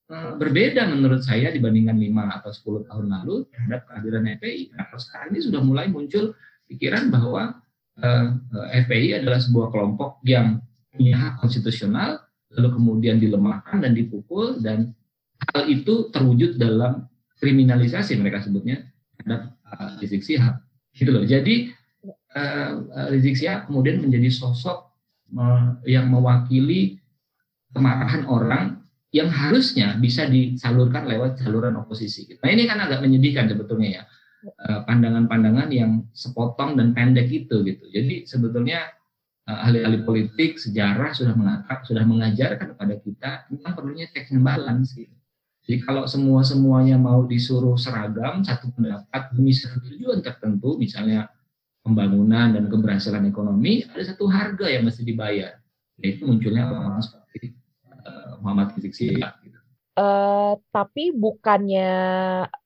berbeda 0.08 0.88
menurut 0.88 1.20
saya 1.20 1.52
dibandingkan 1.52 2.00
5 2.00 2.36
atau 2.40 2.50
10 2.80 2.88
tahun 2.88 3.06
lalu 3.12 3.44
terhadap 3.52 3.80
kehadiran 3.92 4.24
FPI. 4.40 4.72
Nah, 4.72 4.88
sekarang 4.96 5.28
ini 5.36 5.40
sudah 5.44 5.60
mulai 5.60 5.86
muncul 5.92 6.32
pikiran 6.64 7.12
bahwa 7.12 7.60
uh, 8.00 8.26
FPI 8.88 9.20
adalah 9.20 9.36
sebuah 9.36 9.68
kelompok 9.68 10.24
yang 10.24 10.64
punya 10.96 11.12
hak 11.12 11.44
konstitusional, 11.44 12.24
lalu 12.56 12.68
kemudian 12.72 13.20
dilemahkan 13.20 13.84
dan 13.84 13.92
dipukul, 13.92 14.56
dan 14.64 14.96
hal 15.52 15.68
itu 15.68 16.08
terwujud 16.08 16.56
dalam 16.56 17.04
kriminalisasi 17.36 18.16
mereka 18.16 18.40
sebutnya 18.40 18.88
terhadap 19.20 19.52
uh, 19.68 20.00
Rizik 20.00 20.24
Sihab. 20.24 20.64
Gitu 20.96 21.12
loh. 21.12 21.28
Jadi 21.28 21.76
Rizik 23.10 23.34
Sihab 23.40 23.66
kemudian 23.66 23.98
menjadi 23.98 24.30
sosok 24.30 24.94
yang 25.88 26.06
mewakili 26.06 27.02
kemarahan 27.74 28.28
orang 28.30 28.77
yang 29.14 29.32
harusnya 29.32 29.96
bisa 29.96 30.28
disalurkan 30.28 31.08
lewat 31.08 31.40
saluran 31.40 31.76
oposisi. 31.80 32.28
Nah 32.44 32.50
ini 32.52 32.68
kan 32.68 32.80
agak 32.82 33.00
menyedihkan 33.00 33.48
sebetulnya 33.48 33.88
ya 33.88 34.02
pandangan-pandangan 34.84 35.68
yang 35.72 36.06
sepotong 36.14 36.78
dan 36.78 36.94
pendek 36.94 37.26
itu 37.32 37.64
gitu. 37.64 37.84
Jadi 37.90 38.28
sebetulnya 38.28 38.98
Eh, 39.48 39.60
ahli-ahli 39.64 40.04
politik 40.04 40.60
sejarah 40.60 41.16
sudah 41.16 41.32
mengatakan 41.32 41.80
sudah 41.80 42.04
mengajarkan 42.04 42.76
kepada 42.76 42.94
kita 43.00 43.30
tentang 43.48 43.72
perlunya 43.72 44.04
checks 44.12 44.28
and 44.28 44.44
balance 44.44 44.92
gitu. 44.92 45.16
Jadi 45.64 45.88
kalau 45.88 46.04
semua 46.04 46.44
semuanya 46.44 47.00
mau 47.00 47.24
disuruh 47.24 47.80
seragam 47.80 48.44
satu 48.44 48.68
pendapat 48.76 49.32
demi 49.32 49.56
satu 49.56 49.80
tujuan 49.88 50.20
tertentu, 50.20 50.76
misalnya 50.76 51.32
pembangunan 51.80 52.52
dan 52.52 52.68
keberhasilan 52.68 53.24
ekonomi, 53.24 53.88
ada 53.88 54.04
satu 54.04 54.28
harga 54.28 54.68
yang 54.68 54.84
mesti 54.84 55.00
dibayar, 55.00 55.56
yaitu 55.96 56.28
munculnya 56.28 56.68
orang-orang 56.68 57.00
seperti 57.00 57.56
Muhammad 58.42 58.74
Rizik 58.76 58.94
Sihab. 58.94 59.38
Gitu. 59.42 59.58
Uh, 59.98 60.54
tapi 60.70 61.10
bukannya 61.10 61.90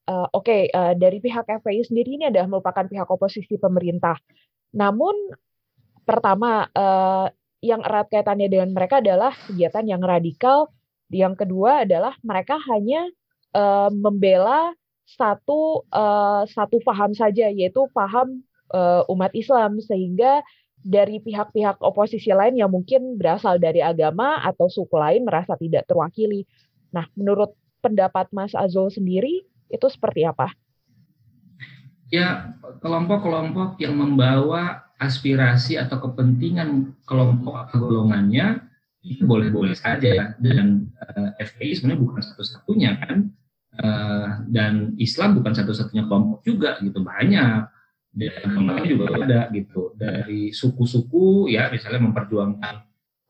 uh, 0.05 0.29
oke 0.37 0.45
okay, 0.45 0.68
uh, 0.68 0.92
dari 0.92 1.16
pihak 1.16 1.49
FPI 1.49 1.88
sendiri 1.88 2.21
ini 2.21 2.25
adalah 2.29 2.45
merupakan 2.45 2.85
pihak 2.85 3.09
oposisi 3.09 3.57
pemerintah. 3.57 4.21
Namun 4.77 5.33
pertama 6.05 6.68
uh, 6.77 7.33
yang 7.64 7.81
erat 7.81 8.12
kaitannya 8.12 8.53
dengan 8.53 8.75
mereka 8.77 9.01
adalah 9.01 9.33
kegiatan 9.49 9.87
yang 9.87 10.03
radikal. 10.05 10.68
Yang 11.09 11.45
kedua 11.47 11.88
adalah 11.88 12.16
mereka 12.21 12.61
hanya 12.68 13.09
uh, 13.57 13.88
membela 13.88 14.77
satu 15.09 15.88
uh, 15.88 16.45
satu 16.49 16.85
paham 16.85 17.16
saja 17.16 17.49
yaitu 17.49 17.85
paham 17.97 18.45
uh, 18.73 19.05
umat 19.12 19.33
Islam 19.37 19.81
sehingga 19.81 20.40
dari 20.83 21.23
pihak-pihak 21.23 21.79
oposisi 21.79 22.35
lain 22.35 22.59
yang 22.59 22.71
mungkin 22.71 23.14
berasal 23.14 23.57
dari 23.62 23.79
agama 23.79 24.42
atau 24.42 24.66
suku 24.66 24.99
lain 24.99 25.23
merasa 25.23 25.55
tidak 25.55 25.87
terwakili. 25.87 26.45
Nah, 26.90 27.07
menurut 27.14 27.55
pendapat 27.79 28.29
Mas 28.35 28.53
Azul 28.53 28.90
sendiri 28.90 29.47
itu 29.71 29.87
seperti 29.88 30.27
apa? 30.27 30.51
Ya, 32.12 32.53
kelompok-kelompok 32.85 33.81
yang 33.81 33.97
membawa 33.97 34.92
aspirasi 35.01 35.81
atau 35.81 35.99
kepentingan 35.99 36.95
kelompok 37.09 37.66
atau 37.66 37.88
golongannya 37.88 38.62
itu 39.03 39.27
boleh-boleh 39.27 39.75
saja 39.75 40.38
dan 40.38 40.87
uh, 41.03 41.35
eh, 41.40 41.42
FPI 41.42 41.75
sebenarnya 41.75 42.03
bukan 42.07 42.23
satu-satunya 42.23 42.90
kan 43.03 43.18
uh, 43.83 44.27
dan 44.47 44.95
Islam 45.03 45.42
bukan 45.42 45.59
satu-satunya 45.59 46.07
kelompok 46.07 46.47
juga 46.47 46.79
gitu 46.79 47.03
banyak 47.03 47.66
dan 48.12 48.85
juga 48.85 49.07
ada 49.16 49.48
gitu. 49.51 49.96
Dari 49.96 50.53
suku-suku 50.53 51.48
ya 51.48 51.72
misalnya 51.72 52.05
memperjuangkan 52.05 52.75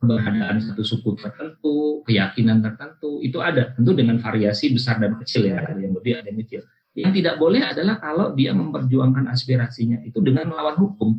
keberadaan 0.02 0.58
satu 0.58 0.82
suku 0.82 1.14
tertentu 1.14 2.02
keyakinan 2.02 2.58
tertentu 2.58 3.22
itu 3.22 3.38
ada. 3.38 3.70
Tentu 3.72 3.94
dengan 3.94 4.18
variasi 4.18 4.74
besar 4.74 4.98
dan 4.98 5.14
kecil 5.22 5.46
ya 5.46 5.62
ada 5.62 5.78
yang 5.78 5.94
gede 6.02 6.10
ada 6.18 6.28
yang 6.28 6.40
kecil. 6.42 6.60
Yang 6.92 7.12
tidak 7.22 7.34
boleh 7.40 7.62
adalah 7.64 7.96
kalau 8.02 8.36
dia 8.36 8.52
memperjuangkan 8.52 9.30
aspirasinya 9.30 10.02
itu 10.04 10.20
dengan 10.20 10.50
melawan 10.50 10.76
hukum. 10.76 11.16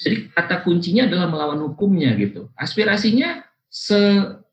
Jadi 0.00 0.32
kata 0.32 0.64
kuncinya 0.64 1.04
adalah 1.04 1.28
melawan 1.28 1.60
hukumnya 1.60 2.16
gitu. 2.16 2.48
Aspirasinya 2.56 3.44
se, 3.68 4.00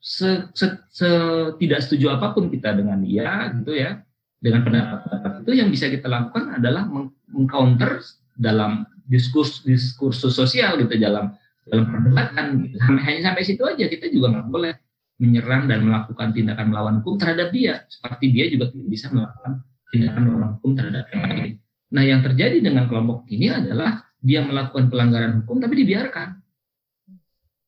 se, 0.04 0.52
se, 0.52 0.66
se 0.92 1.10
tidak 1.56 1.80
setuju 1.88 2.12
apa 2.20 2.36
pun 2.36 2.52
kita 2.52 2.76
dengan 2.76 3.00
dia 3.00 3.56
gitu 3.56 3.72
ya, 3.72 4.04
dengan 4.38 4.62
pendapat-pendapat 4.66 5.32
itu 5.44 5.52
yang 5.58 5.70
bisa 5.74 5.90
kita 5.90 6.06
lakukan 6.06 6.62
adalah 6.62 6.86
mengcounter 7.32 8.02
dalam 8.38 8.86
diskurs 9.10 9.66
diskursus 9.66 10.36
sosial 10.36 10.78
gitu 10.78 10.94
dalam 11.00 11.34
dalam 11.68 11.86
perdebatan 11.90 12.70
gitu. 12.70 12.76
hanya 13.02 13.32
sampai 13.32 13.44
situ 13.44 13.64
aja 13.66 13.86
kita 13.90 14.08
juga 14.14 14.38
nggak 14.38 14.48
boleh 14.48 14.74
menyerang 15.18 15.66
dan 15.66 15.82
melakukan 15.82 16.30
tindakan 16.32 16.70
melawan 16.70 16.96
hukum 17.02 17.18
terhadap 17.18 17.50
dia 17.50 17.82
seperti 17.90 18.30
dia 18.30 18.46
juga 18.54 18.70
bisa 18.86 19.10
melakukan 19.10 19.66
tindakan 19.90 20.22
melawan 20.30 20.50
hukum 20.60 20.72
terhadap 20.78 21.06
yang 21.10 21.24
lain. 21.26 21.54
Nah 21.88 22.04
yang 22.04 22.22
terjadi 22.22 22.58
dengan 22.62 22.86
kelompok 22.86 23.26
ini 23.32 23.50
adalah 23.50 24.06
dia 24.22 24.44
melakukan 24.44 24.92
pelanggaran 24.92 25.42
hukum 25.44 25.58
tapi 25.58 25.74
dibiarkan. 25.82 26.38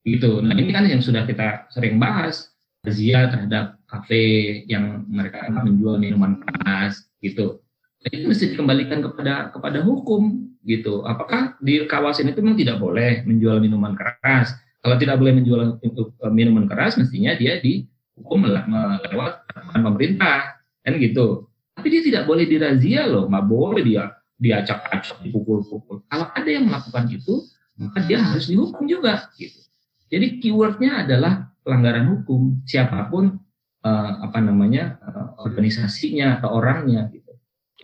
Gitu. 0.05 0.31
Nah 0.45 0.53
ini 0.53 0.69
kan 0.69 0.85
yang 0.85 1.01
sudah 1.01 1.25
kita 1.25 1.71
sering 1.73 1.97
bahas 1.97 2.48
razia 2.83 3.27
terhadap 3.27 3.75
kafe 3.89 4.21
yang 4.69 5.03
mereka 5.09 5.49
menjual 5.51 5.99
minuman 5.99 6.39
keras 6.39 7.07
gitu. 7.19 7.59
Itu 7.99 8.31
mesti 8.31 8.55
dikembalikan 8.55 9.03
kepada 9.03 9.51
kepada 9.51 9.83
hukum 9.83 10.47
gitu. 10.63 11.03
Apakah 11.03 11.59
di 11.59 11.83
kawasan 11.83 12.31
itu 12.31 12.39
memang 12.39 12.55
tidak 12.55 12.79
boleh 12.79 13.27
menjual 13.27 13.59
minuman 13.59 13.91
keras? 13.95 14.55
Kalau 14.79 14.95
tidak 14.95 15.19
boleh 15.19 15.35
menjual 15.35 15.83
minuman 16.31 16.63
keras, 16.63 16.95
mestinya 16.95 17.35
dia 17.35 17.59
dihukum 17.59 18.47
lewat 18.47 19.43
pemerintah, 19.75 20.63
kan 20.79 20.93
gitu. 20.95 21.51
Tapi 21.75 21.87
dia 21.91 22.01
tidak 22.03 22.23
boleh 22.23 22.47
dirazia 22.47 23.03
loh, 23.03 23.27
nggak 23.27 23.43
boleh 23.43 23.83
dia 23.83 24.15
diacak-acak, 24.39 25.19
dipukul-pukul. 25.19 26.07
Kalau 26.07 26.31
ada 26.31 26.47
yang 26.47 26.71
melakukan 26.71 27.11
itu, 27.11 27.43
maka 27.75 28.07
dia 28.07 28.23
harus 28.23 28.47
dihukum 28.47 28.87
juga. 28.87 29.27
Gitu. 29.35 29.59
Jadi 30.07 30.39
keywordnya 30.39 31.03
adalah 31.03 31.48
pelanggaran 31.69 32.09
hukum 32.09 32.65
siapa 32.65 33.05
pun 33.13 33.37
uh, 33.85 34.11
apa 34.25 34.41
namanya 34.41 34.97
uh, 35.05 35.37
organisasinya 35.45 36.41
atau 36.41 36.57
orangnya 36.57 37.13
gitu. 37.13 37.29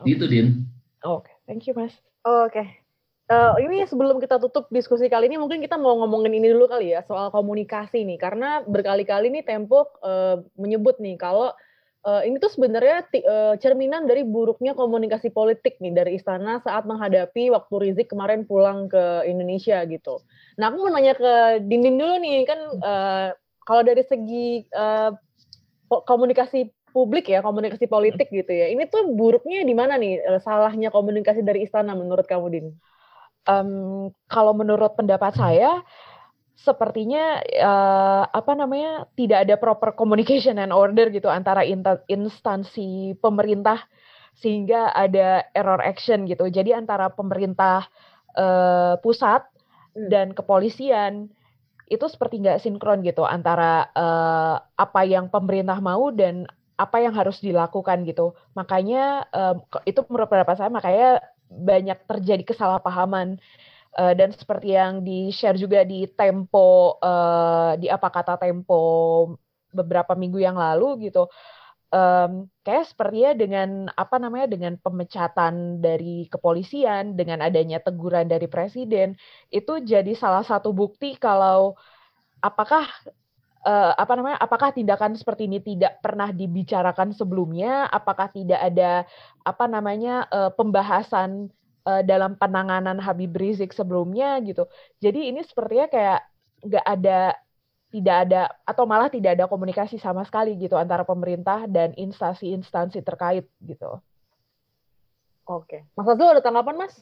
Okay. 0.02 0.17
Gitu 0.17 0.26
Din. 0.26 0.48
Oke, 1.06 1.30
okay. 1.30 1.36
thank 1.45 1.69
you 1.69 1.78
Mas. 1.78 1.93
Oke. 2.26 2.50
Okay. 2.50 2.67
Uh, 3.26 3.58
eh, 3.58 3.65
ini 3.65 3.86
sebelum 3.86 4.21
kita 4.21 4.38
tutup 4.38 4.69
diskusi 4.69 5.10
kali 5.10 5.26
ini 5.26 5.41
mungkin 5.41 5.58
kita 5.62 5.78
mau 5.78 5.98
ngomongin 6.02 6.34
ini 6.38 6.50
dulu 6.54 6.69
kali 6.69 6.93
ya 6.93 7.02
soal 7.10 7.34
komunikasi 7.34 8.06
nih 8.06 8.21
karena 8.21 8.62
berkali-kali 8.65 9.34
nih 9.34 9.41
Tempo 9.41 9.89
uh, 10.06 10.45
menyebut 10.54 11.02
nih 11.02 11.17
kalau 11.17 11.50
uh, 12.06 12.21
ini 12.21 12.38
tuh 12.38 12.54
sebenarnya 12.54 13.02
uh, 13.26 13.58
cerminan 13.58 14.06
dari 14.06 14.21
buruknya 14.21 14.78
komunikasi 14.78 15.34
politik 15.34 15.82
nih 15.82 15.93
dari 15.98 16.21
istana 16.21 16.62
saat 16.62 16.86
menghadapi 16.86 17.50
waktu 17.50 17.74
Rizik 17.82 18.13
kemarin 18.13 18.45
pulang 18.45 18.86
ke 18.86 19.26
Indonesia 19.26 19.82
gitu. 19.89 20.21
Nah 20.62 20.69
aku 20.69 20.86
mau 20.86 20.93
nanya 20.93 21.17
ke 21.17 21.65
Dindin 21.65 21.98
dulu 21.98 22.21
nih 22.21 22.45
kan 22.45 22.60
uh, 22.78 23.30
kalau 23.65 23.82
dari 23.82 24.06
segi 24.06 24.69
uh, 24.71 25.12
komunikasi 25.89 26.71
publik 26.95 27.28
ya 27.28 27.43
komunikasi 27.43 27.91
politik 27.91 28.32
gitu 28.32 28.47
ya 28.47 28.71
ini 28.71 28.88
tuh 28.88 29.12
buruknya 29.12 29.67
di 29.67 29.75
mana 29.75 29.99
nih 29.99 30.39
salahnya 30.39 30.88
komunikasi 30.95 31.43
dari 31.43 31.67
istana 31.67 31.91
menurut 31.91 32.23
kamu 32.23 32.47
Din? 32.47 32.67
Um, 33.45 34.10
kalau 34.25 34.56
menurut 34.58 34.97
pendapat 34.97 35.36
saya 35.38 35.84
sepertinya 36.56 37.43
uh, 37.62 38.23
apa 38.32 38.56
namanya 38.56 39.06
tidak 39.19 39.43
ada 39.45 39.56
proper 39.60 39.91
communication 39.93 40.56
and 40.56 40.71
order 40.71 41.12
gitu 41.12 41.28
antara 41.28 41.67
instansi 42.08 43.13
pemerintah 43.19 43.84
sehingga 44.39 44.91
ada 44.95 45.45
error 45.51 45.84
action 45.84 46.23
gitu. 46.25 46.47
Jadi 46.47 46.71
antara 46.71 47.12
pemerintah 47.12 47.88
uh, 48.39 48.95
pusat 49.04 49.43
hmm. 49.95 50.08
dan 50.08 50.32
kepolisian 50.32 51.28
itu 51.86 52.06
seperti 52.10 52.41
nggak 52.41 52.62
sinkron 52.62 53.06
gitu 53.06 53.21
antara 53.26 53.89
uh, 53.93 54.58
apa 54.78 55.02
yang 55.06 55.30
pemerintah 55.30 55.78
mau 55.82 56.10
dan 56.10 56.50
apa 56.76 57.00
yang 57.00 57.13
harus 57.15 57.39
dilakukan 57.39 58.04
gitu. 58.04 58.36
Makanya 58.58 59.30
um, 59.32 59.63
itu 59.88 60.02
menurut 60.10 60.28
pendapat 60.28 60.56
saya 60.60 60.71
makanya 60.74 61.24
banyak 61.50 62.00
terjadi 62.10 62.43
kesalahpahaman 62.43 63.39
Uh, 63.95 64.12
dan 64.12 64.28
seperti 64.36 64.76
yang 64.76 65.08
di-share 65.08 65.56
juga 65.56 65.88
di 65.88 66.04
Tempo, 66.04 67.00
uh, 67.00 67.80
di 67.80 67.88
apa 67.88 68.12
kata 68.12 68.36
Tempo 68.36 68.84
beberapa 69.71 70.19
minggu 70.19 70.36
yang 70.36 70.60
lalu 70.60 71.08
gitu, 71.08 71.32
um, 71.91 72.50
kayak 72.65 72.89
sepertinya 72.89 73.32
dengan 73.38 73.69
apa 73.93 74.17
namanya 74.17 74.48
dengan 74.50 74.74
pemecatan 74.80 75.84
dari 75.84 76.26
kepolisian, 76.32 77.13
dengan 77.13 77.43
adanya 77.45 77.82
teguran 77.82 78.26
dari 78.30 78.50
presiden, 78.50 79.17
itu 79.54 79.82
jadi 79.82 80.13
salah 80.17 80.41
satu 80.45 80.71
bukti 80.74 81.17
kalau 81.19 81.78
apakah 82.41 82.86
uh, 83.65 83.93
apa 83.98 84.13
namanya 84.13 84.38
apakah 84.38 84.69
tindakan 84.71 85.17
seperti 85.17 85.50
ini 85.50 85.60
tidak 85.60 86.00
pernah 86.00 86.30
dibicarakan 86.30 87.12
sebelumnya 87.12 87.89
apakah 87.89 88.30
tidak 88.30 88.62
ada 88.62 89.04
apa 89.41 89.65
namanya 89.65 90.30
uh, 90.30 90.54
pembahasan 90.54 91.50
uh, 91.89 92.02
dalam 92.06 92.38
penanganan 92.38 93.02
Habib 93.02 93.34
Rizik 93.34 93.74
sebelumnya 93.74 94.38
gitu. 94.45 94.69
Jadi 95.02 95.34
ini 95.34 95.41
sepertinya 95.41 95.88
kayak 95.89 96.21
nggak 96.65 96.86
ada 96.86 97.19
tidak 97.95 98.27
ada 98.27 98.51
atau 98.67 98.84
malah 98.84 99.08
tidak 99.08 99.39
ada 99.39 99.47
komunikasi 99.47 99.95
sama 99.95 100.27
sekali 100.27 100.60
gitu 100.60 100.75
antara 100.75 101.08
pemerintah 101.08 101.63
dan 101.63 101.95
instansi-instansi 101.95 102.99
terkait 102.99 103.47
gitu. 103.63 104.03
Oke, 105.47 105.88
Mas 105.95 106.10
Azul 106.12 106.36
ada 106.36 106.43
tanggapan 106.43 106.75
Mas? 106.75 106.99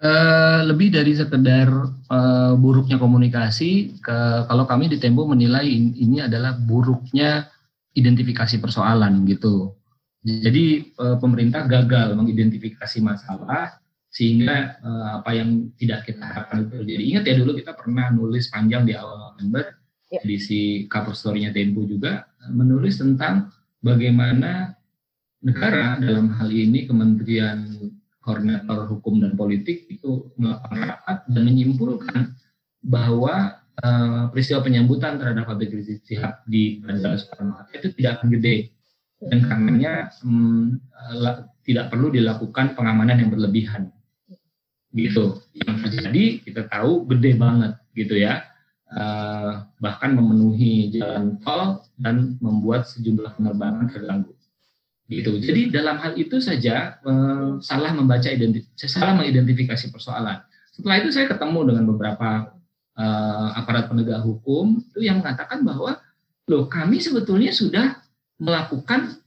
Uh, 0.00 0.64
lebih 0.64 0.88
dari 0.88 1.12
sekedar 1.12 1.68
uh, 2.08 2.52
buruknya 2.56 2.96
komunikasi, 2.96 4.00
ke, 4.00 4.16
kalau 4.48 4.64
kami 4.64 4.88
di 4.88 4.96
Tempo 4.96 5.28
menilai 5.28 5.68
in, 5.68 5.92
ini 6.00 6.24
adalah 6.24 6.56
buruknya 6.56 7.52
identifikasi 7.92 8.58
persoalan 8.58 9.22
gitu. 9.28 9.76
Jadi 10.24 10.96
uh, 10.96 11.20
pemerintah 11.20 11.68
gagal 11.68 12.16
mengidentifikasi 12.16 12.98
masalah 13.04 13.83
sehingga 14.14 14.78
uh, 14.78 15.18
apa 15.18 15.34
yang 15.34 15.74
tidak 15.74 16.06
kita 16.06 16.22
harapkan 16.22 16.70
itu 16.70 16.86
terjadi. 16.86 17.02
Ingat 17.02 17.24
ya 17.26 17.34
dulu 17.42 17.58
kita 17.58 17.74
pernah 17.74 18.14
nulis 18.14 18.46
panjang 18.46 18.86
di 18.86 18.94
awal 18.94 19.34
November 19.34 19.74
ya. 20.14 20.22
edisi 20.22 20.86
cover 20.86 21.18
story-nya 21.18 21.50
Tempo 21.50 21.82
juga 21.82 22.30
menulis 22.54 23.02
tentang 23.02 23.50
bagaimana 23.82 24.78
negara 25.42 25.98
dalam 25.98 26.30
hal 26.30 26.48
ini 26.54 26.86
Kementerian 26.86 27.90
Koordinator 28.22 28.86
Hukum 28.88 29.18
dan 29.20 29.34
Politik 29.34 29.90
itu 29.90 30.30
melakukan 30.38 30.94
rapat 30.94 31.18
dan 31.28 31.42
menyimpulkan 31.44 32.38
bahwa 32.86 33.60
uh, 33.82 34.30
peristiwa 34.30 34.62
penyambutan 34.62 35.18
terhadap 35.18 35.50
Habib 35.50 35.74
Rizik 35.74 36.06
Sihab 36.06 36.46
di 36.46 36.80
Bandara 36.80 37.18
Soekarno 37.18 37.58
Hatta 37.58 37.82
itu 37.82 37.90
tidak 37.98 38.22
akan 38.22 38.28
gede 38.30 38.72
dan 39.24 39.38
karenanya 39.44 39.92
um, 40.24 40.78
tidak 41.64 41.88
perlu 41.88 42.12
dilakukan 42.12 42.76
pengamanan 42.76 43.24
yang 43.24 43.30
berlebihan 43.32 43.93
gitu. 44.94 45.42
Yang 45.58 45.76
terjadi 45.90 46.24
kita 46.46 46.62
tahu 46.70 47.04
gede 47.10 47.34
banget 47.36 47.72
gitu 47.92 48.14
ya. 48.16 48.46
Uh, 48.94 49.66
bahkan 49.82 50.14
memenuhi 50.14 50.94
jalan 50.94 51.42
tol 51.42 51.82
dan 51.98 52.38
membuat 52.38 52.86
sejumlah 52.86 53.34
penerbangan 53.34 53.90
terganggu. 53.90 54.30
Gitu. 55.10 55.34
Jadi 55.42 55.74
dalam 55.74 55.98
hal 55.98 56.14
itu 56.14 56.38
saja 56.38 57.02
uh, 57.02 57.58
salah 57.58 57.90
membaca 57.90 58.30
identitas 58.30 58.70
salah 58.86 59.18
mengidentifikasi 59.18 59.90
persoalan. 59.90 60.38
Setelah 60.70 60.96
itu 61.02 61.10
saya 61.10 61.26
ketemu 61.26 61.74
dengan 61.74 61.84
beberapa 61.90 62.54
uh, 62.94 63.48
aparat 63.58 63.90
penegak 63.90 64.22
hukum 64.22 64.78
itu 64.94 65.10
yang 65.10 65.18
mengatakan 65.18 65.66
bahwa 65.66 65.98
loh 66.46 66.70
kami 66.70 67.02
sebetulnya 67.02 67.50
sudah 67.50 67.98
melakukan 68.38 69.18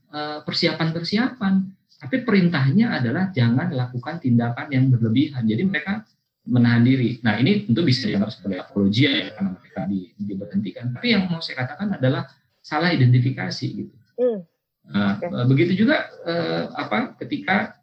persiapan-persiapan 0.48 1.77
tapi 1.98 2.22
perintahnya 2.22 3.02
adalah 3.02 3.34
jangan 3.34 3.74
lakukan 3.74 4.22
tindakan 4.22 4.70
yang 4.70 4.86
berlebihan. 4.86 5.42
Jadi 5.42 5.62
mereka 5.66 6.06
menahan 6.46 6.86
diri. 6.86 7.18
Nah 7.26 7.36
ini 7.42 7.66
tentu 7.66 7.82
bisa 7.82 8.06
dianggap 8.06 8.30
sebagai 8.30 8.62
apologi 8.62 9.04
ya 9.04 9.34
karena 9.34 9.50
mereka 9.58 9.80
di, 9.90 10.00
diberhentikan. 10.14 10.94
Tapi 10.94 11.06
yang 11.10 11.26
mau 11.26 11.42
saya 11.42 11.66
katakan 11.66 11.98
adalah 11.98 12.30
salah 12.62 12.94
identifikasi 12.94 13.66
gitu. 13.66 13.94
Hmm. 14.14 14.46
Nah, 14.88 15.18
okay. 15.18 15.28
Begitu 15.50 15.84
juga 15.84 16.06
eh, 16.22 16.64
apa 16.72 17.18
ketika 17.18 17.76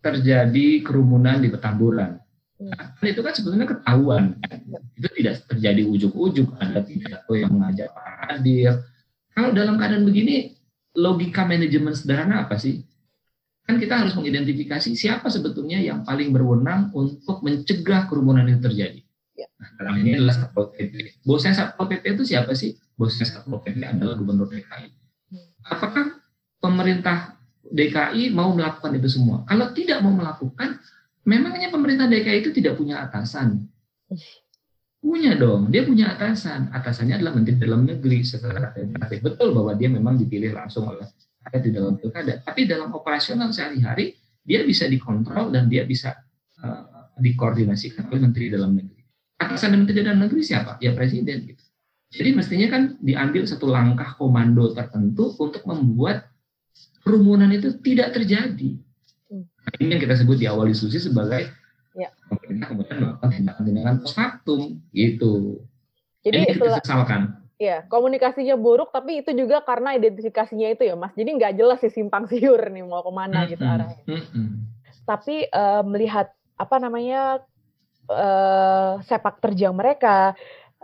terjadi 0.00 0.86
kerumunan 0.86 1.42
di 1.42 1.50
Petamburan. 1.50 2.22
Hmm. 2.56 2.70
Nah, 2.72 3.08
itu 3.10 3.20
kan 3.20 3.34
sebetulnya 3.34 3.66
ketahuan. 3.66 4.38
Itu 4.96 5.10
tidak 5.10 5.42
terjadi 5.50 5.82
ujuk-ujuk. 5.84 6.54
Ada 6.56 6.86
pidato 6.86 7.32
yang 7.34 7.50
mengajak 7.52 7.90
hadir. 8.30 8.80
Kalau 9.34 9.52
dalam 9.52 9.76
keadaan 9.76 10.08
begini, 10.08 10.56
logika 10.96 11.44
manajemen 11.44 11.92
sederhana 11.92 12.48
apa 12.48 12.56
sih? 12.56 12.80
Kan 13.66 13.82
kita 13.82 13.98
harus 13.98 14.14
mengidentifikasi 14.14 14.94
siapa 14.94 15.26
sebetulnya 15.26 15.82
yang 15.82 16.06
paling 16.06 16.30
berwenang 16.30 16.94
untuk 16.94 17.42
mencegah 17.42 18.06
kerumunan 18.06 18.46
itu 18.46 18.62
terjadi. 18.62 19.02
Ya. 19.34 19.50
Nah, 19.58 19.68
dalam 19.82 19.94
ini 20.00 20.16
adalah 20.16 20.38
Satpol 20.38 20.70
PP. 20.70 21.26
Bosnya 21.26 21.52
Satpol 21.52 21.90
PP 21.90 22.14
itu 22.14 22.24
siapa 22.24 22.54
sih? 22.54 22.78
Bosnya 22.94 23.26
Satpol 23.26 23.58
PP 23.66 23.82
adalah 23.82 24.14
Gubernur 24.14 24.46
DKI. 24.46 24.88
Apakah 25.66 26.22
pemerintah 26.62 27.34
DKI 27.66 28.30
mau 28.30 28.54
melakukan 28.54 28.94
itu 28.94 29.10
semua? 29.10 29.42
Kalau 29.50 29.74
tidak 29.74 29.98
mau 29.98 30.14
melakukan, 30.14 30.78
memangnya 31.26 31.68
pemerintah 31.74 32.06
DKI 32.06 32.46
itu 32.46 32.50
tidak 32.54 32.78
punya 32.78 33.02
atasan? 33.02 33.66
Punya 35.02 35.34
dong, 35.34 35.74
dia 35.74 35.82
punya 35.82 36.14
atasan. 36.14 36.70
Atasannya 36.70 37.18
adalah 37.18 37.34
Menteri 37.34 37.58
Dalam 37.58 37.82
Negeri 37.82 38.22
secara 38.22 38.70
Betul 39.18 39.50
bahwa 39.50 39.74
dia 39.74 39.90
memang 39.90 40.14
dipilih 40.14 40.54
langsung 40.54 40.86
oleh 40.86 41.04
ada 41.46 41.58
di 41.62 41.70
dalam 41.70 41.94
pilkada. 41.94 42.42
Tapi 42.42 42.66
dalam 42.66 42.90
operasional 42.90 43.54
sehari-hari 43.54 44.18
dia 44.42 44.66
bisa 44.66 44.90
dikontrol 44.90 45.54
dan 45.54 45.70
dia 45.70 45.86
bisa 45.86 46.14
uh, 46.62 47.14
dikoordinasikan 47.18 48.10
oleh 48.10 48.20
Menteri 48.26 48.50
Dalam 48.50 48.74
Negeri. 48.74 49.02
Atasan 49.38 49.78
Menteri 49.78 50.02
Dalam 50.02 50.22
Negeri 50.22 50.42
siapa? 50.42 50.78
Ya 50.82 50.92
Presiden. 50.92 51.46
Gitu. 51.46 51.62
Jadi 52.14 52.30
mestinya 52.34 52.68
kan 52.70 52.82
diambil 53.02 53.42
satu 53.46 53.66
langkah 53.66 54.14
komando 54.14 54.70
tertentu 54.74 55.34
untuk 55.38 55.66
membuat 55.66 56.30
kerumunan 57.02 57.50
itu 57.50 57.78
tidak 57.82 58.14
terjadi. 58.14 58.78
Nah, 59.30 59.72
ini 59.82 59.98
yang 59.98 60.02
kita 60.02 60.14
sebut 60.14 60.38
di 60.38 60.46
awal 60.46 60.70
diskusi 60.70 61.02
sebagai 61.02 61.50
ya. 61.98 62.10
pemerintah 62.30 62.66
kemudian 62.70 62.96
melakukan 63.02 63.30
tindakan-tindakan 63.34 63.94
post 63.98 64.14
factum 64.14 64.60
gitu. 64.94 65.62
Jadi, 66.22 66.36
Jadi 66.42 66.54
kita 66.58 66.82
sesalkan. 66.82 67.45
Iya, 67.56 67.88
komunikasinya 67.88 68.52
buruk, 68.60 68.92
tapi 68.92 69.24
itu 69.24 69.32
juga 69.32 69.64
karena 69.64 69.96
identifikasinya 69.96 70.76
itu 70.76 70.84
ya, 70.84 70.92
Mas. 70.92 71.16
Jadi 71.16 71.40
nggak 71.40 71.56
jelas 71.56 71.80
sih 71.80 71.88
simpang 71.88 72.28
siur 72.30 72.60
nih 72.68 72.84
mau 72.84 73.00
ke 73.00 73.12
mana 73.12 73.48
gitu 73.48 73.64
arahnya. 73.64 74.04
Tapi 75.08 75.48
uh, 75.48 75.80
melihat 75.80 76.36
apa 76.60 76.76
namanya 76.76 77.40
uh, 78.12 79.00
sepak 79.08 79.40
terjang 79.40 79.72
mereka 79.72 80.36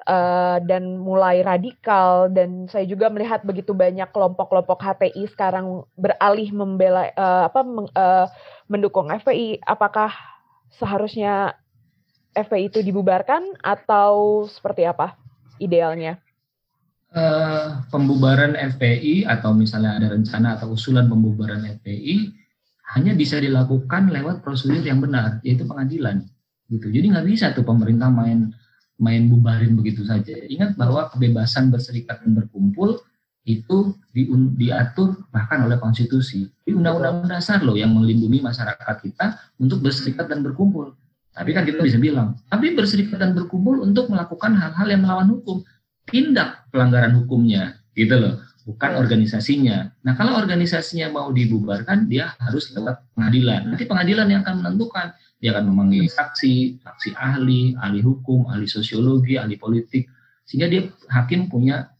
uh, 0.09 0.59
dan 0.65 0.97
mulai 0.97 1.45
radikal 1.45 2.33
dan 2.33 2.65
saya 2.73 2.89
juga 2.89 3.13
melihat 3.13 3.45
begitu 3.45 3.77
banyak 3.77 4.09
kelompok-kelompok 4.09 4.81
HTI 4.81 5.29
sekarang 5.29 5.85
beralih 6.01 6.49
membela 6.57 7.13
uh, 7.13 7.53
apa 7.53 7.61
meng, 7.67 7.89
uh, 7.93 8.27
mendukung 8.73 9.13
FPI. 9.13 9.61
Apakah 9.61 10.09
seharusnya 10.81 11.53
FPI 12.33 12.73
itu 12.73 12.81
dibubarkan 12.81 13.61
atau 13.61 14.47
seperti 14.49 14.89
apa 14.89 15.21
idealnya? 15.61 16.17
Uh, 17.17 17.85
pembubaran 17.89 18.57
FPI 18.57 19.29
atau 19.29 19.53
misalnya 19.53 20.01
ada 20.01 20.09
rencana 20.13 20.59
atau 20.59 20.73
usulan 20.73 21.07
pembubaran 21.09 21.63
FPI 21.81 22.33
hanya 22.97 23.17
bisa 23.17 23.41
dilakukan 23.41 24.13
lewat 24.13 24.45
prosedur 24.45 24.85
yang 24.85 25.01
benar 25.01 25.41
yaitu 25.41 25.65
pengadilan 25.65 26.29
gitu. 26.69 26.89
Jadi 26.89 27.13
nggak 27.13 27.27
bisa 27.29 27.53
tuh 27.57 27.65
pemerintah 27.65 28.09
main 28.09 28.53
main 29.01 29.27
bubarin 29.29 29.75
begitu 29.77 30.05
saja. 30.05 30.37
Ingat 30.37 30.77
bahwa 30.77 31.09
kebebasan 31.13 31.73
berserikat 31.73 32.23
dan 32.23 32.37
berkumpul 32.37 33.01
itu 33.43 33.99
di, 34.15 34.31
diatur 34.55 35.19
bahkan 35.35 35.67
oleh 35.67 35.81
konstitusi. 35.81 36.47
Di 36.63 36.71
undang-undang 36.71 37.27
dasar 37.27 37.65
loh 37.65 37.75
yang 37.75 37.91
melindungi 37.97 38.39
masyarakat 38.39 38.97
kita 39.03 39.41
untuk 39.59 39.83
berserikat 39.83 40.31
dan 40.31 40.47
berkumpul. 40.47 40.95
Tapi 41.33 41.51
kan 41.57 41.65
kita 41.65 41.81
bisa 41.81 41.97
bilang 41.97 42.37
tapi 42.53 42.77
berserikat 42.77 43.17
dan 43.17 43.33
berkumpul 43.33 43.81
untuk 43.81 44.13
melakukan 44.13 44.53
hal-hal 44.53 44.85
yang 44.85 45.01
melawan 45.01 45.33
hukum 45.33 45.65
tindak 46.09 46.67
pelanggaran 46.75 47.15
hukumnya 47.23 47.79
gitu 47.95 48.19
loh. 48.19 48.35
Bukan 48.63 48.95
organisasinya. 48.95 49.91
Nah 50.07 50.15
kalau 50.15 50.39
organisasinya 50.39 51.11
mau 51.11 51.35
dibubarkan 51.35 52.07
dia 52.07 52.31
harus 52.39 52.71
lewat 52.71 53.03
pengadilan. 53.19 53.75
Nanti 53.75 53.85
pengadilan 53.91 54.27
yang 54.31 54.41
akan 54.47 54.63
menentukan. 54.63 55.19
Dia 55.43 55.59
akan 55.59 55.75
memanggil 55.75 56.07
saksi, 56.07 56.79
saksi 56.79 57.19
ahli, 57.19 57.75
ahli 57.75 57.99
hukum, 57.99 58.47
ahli 58.47 58.71
sosiologi, 58.71 59.35
ahli 59.35 59.59
politik. 59.59 60.07
Sehingga 60.47 60.71
dia 60.71 60.87
hakim 61.11 61.51
punya 61.51 61.91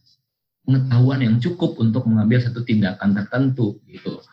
pengetahuan 0.63 1.19
yang 1.19 1.35
cukup 1.43 1.75
untuk 1.83 2.07
mengambil 2.07 2.39
satu 2.39 2.63
tindakan 2.63 3.11
tertentu 3.11 3.83
gitu. 3.83 4.23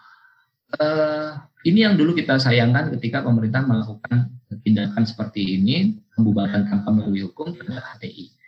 Uh, 0.79 1.35
ini 1.67 1.83
yang 1.83 1.99
dulu 1.99 2.15
kita 2.15 2.39
sayangkan 2.39 2.95
ketika 2.95 3.27
pemerintah 3.27 3.67
melakukan 3.67 4.31
tindakan 4.63 5.03
seperti 5.03 5.59
ini 5.59 5.99
pembubaran 6.15 6.63
tanpa 6.71 6.95
melalui 6.95 7.27
hukum 7.27 7.51
terhadap 7.59 7.99
HTI 7.99 8.40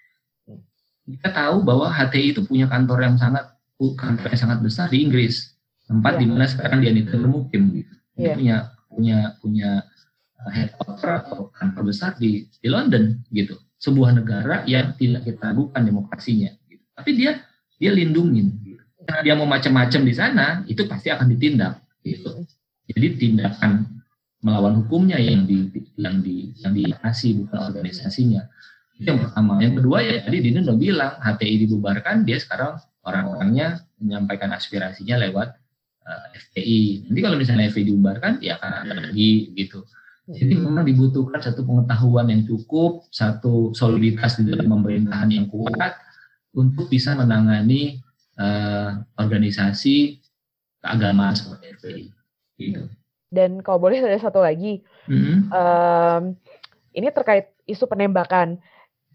kita 1.07 1.29
tahu 1.35 1.67
bahwa 1.67 1.91
HTI 1.91 2.35
itu 2.35 2.41
punya 2.47 2.71
kantor 2.71 3.03
yang 3.03 3.17
sangat 3.19 3.51
kantor 3.99 4.27
yang 4.31 4.41
sangat 4.41 4.59
besar 4.63 4.87
di 4.87 5.03
Inggris 5.03 5.59
tempat 5.91 6.15
yeah. 6.15 6.21
di 6.23 6.27
mana 6.31 6.45
sekarang 6.47 6.79
dia 6.79 6.95
itu 6.95 7.11
bermukim 7.19 7.63
gitu. 7.75 7.95
Dia 8.15 8.23
yeah. 8.23 8.37
punya 8.39 8.57
punya 8.87 9.19
punya 9.43 9.71
uh, 10.39 10.51
headquarter 10.55 11.11
atau 11.27 11.51
kantor 11.51 11.83
besar 11.91 12.15
di 12.15 12.47
di 12.47 12.69
London 12.71 13.19
gitu. 13.35 13.59
Sebuah 13.83 14.15
negara 14.15 14.63
yang 14.71 14.95
tidak 14.95 15.27
kita 15.27 15.51
bukan 15.59 15.83
demokrasinya 15.83 16.55
gitu. 16.71 16.85
Tapi 16.95 17.11
dia 17.19 17.43
dia 17.83 17.91
lindungin 17.91 18.63
gitu. 18.63 18.85
Karena 19.03 19.21
dia 19.27 19.35
mau 19.35 19.49
macam-macam 19.51 20.01
di 20.07 20.15
sana 20.15 20.63
itu 20.71 20.87
pasti 20.87 21.11
akan 21.11 21.27
ditindak 21.27 21.83
gitu. 22.07 22.47
Jadi 22.87 23.07
tindakan 23.19 23.91
melawan 24.43 24.79
hukumnya 24.87 25.19
yang 25.19 25.43
di 25.47 25.67
yang 25.99 26.23
di 26.23 26.55
yang 26.63 26.75
dikasih 26.75 27.43
bukan 27.43 27.59
organisasinya 27.75 28.43
Itu 29.03 29.11
yang 29.11 29.21
pertama. 29.27 29.59
Yang 29.59 29.75
kedua 29.83 29.99
ya 30.07 30.23
tadi 30.23 30.39
Dini 30.39 30.63
udah 30.63 30.79
bilang 30.79 31.13
HTI 31.19 31.55
dibubarkan, 31.67 32.23
dia 32.23 32.39
sekarang 32.39 32.79
orang-orangnya 33.03 33.83
menyampaikan 33.99 34.55
aspirasinya 34.55 35.19
lewat 35.19 35.59
uh, 36.07 36.27
eh, 36.31 36.39
FPI. 36.39 37.11
Nanti 37.11 37.21
kalau 37.21 37.37
misalnya 37.37 37.67
FPI 37.67 37.91
dibubarkan, 37.91 38.39
ya 38.39 38.63
akan 38.63 38.71
ada 38.87 38.93
lagi 39.11 39.51
gitu. 39.59 39.83
Jadi 40.31 40.55
memang 40.55 40.87
dibutuhkan 40.87 41.43
satu 41.43 41.67
pengetahuan 41.67 42.31
yang 42.31 42.47
cukup, 42.47 43.11
satu 43.11 43.75
soliditas 43.75 44.39
di 44.39 44.47
dalam 44.47 44.71
pemerintahan 44.71 45.35
yang 45.35 45.51
kuat 45.51 45.99
untuk 46.55 46.87
bisa 46.87 47.19
menangani 47.19 47.99
uh, 48.39 49.03
organisasi 49.19 50.23
keagamaan 50.79 51.35
seperti 51.35 51.65
FPI. 51.75 52.05
Gitu. 52.55 52.83
Dan 53.33 53.65
kalau 53.67 53.83
boleh 53.83 53.99
ada 53.99 54.21
satu 54.21 54.45
lagi, 54.45 54.85
mm-hmm. 55.11 55.51
um, 55.51 56.23
ini 56.93 57.09
terkait 57.11 57.51
isu 57.65 57.89
penembakan. 57.89 58.61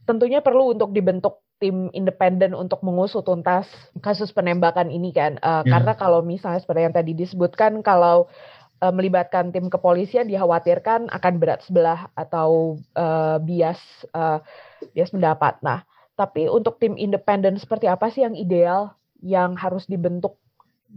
Tentunya 0.08 0.40
perlu 0.40 0.72
untuk 0.72 0.96
dibentuk 0.96 1.44
tim 1.60 1.92
independen 1.92 2.56
untuk 2.56 2.80
mengusut 2.86 3.28
tuntas 3.28 3.68
kasus 4.00 4.32
penembakan 4.32 4.88
ini 4.88 5.12
kan, 5.12 5.42
uh, 5.42 5.66
yeah. 5.66 5.74
karena 5.74 5.94
kalau 5.98 6.22
misalnya 6.24 6.62
seperti 6.62 6.86
yang 6.86 6.96
tadi 6.96 7.12
disebutkan, 7.18 7.82
kalau 7.82 8.30
uh, 8.82 8.94
melibatkan 8.94 9.50
tim 9.50 9.68
kepolisian 9.68 10.30
dikhawatirkan 10.30 11.10
akan 11.10 11.34
berat 11.42 11.66
sebelah 11.66 12.14
atau 12.14 12.80
uh, 12.94 13.42
bias 13.42 13.82
uh, 14.14 14.38
bias 14.94 15.10
pendapat. 15.10 15.58
Nah, 15.66 15.82
tapi 16.14 16.46
untuk 16.46 16.78
tim 16.78 16.94
independen 16.96 17.58
seperti 17.58 17.90
apa 17.90 18.10
sih 18.14 18.22
yang 18.22 18.38
ideal 18.38 18.94
yang 19.22 19.58
harus 19.58 19.90
dibentuk? 19.90 20.38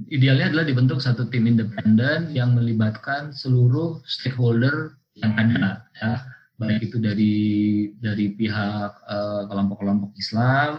Idealnya 0.07 0.55
adalah 0.55 0.67
dibentuk 0.69 1.03
satu 1.03 1.27
tim 1.33 1.51
independen 1.51 2.31
yang 2.31 2.55
melibatkan 2.55 3.35
seluruh 3.35 3.99
stakeholder 4.07 4.95
yang 5.19 5.35
ada, 5.35 5.83
ya, 5.99 6.23
baik 6.61 6.93
itu 6.93 7.01
dari 7.01 7.37
dari 7.97 8.37
pihak 8.37 8.93
kelompok-kelompok 9.49 10.13
uh, 10.13 10.21
Islam 10.21 10.71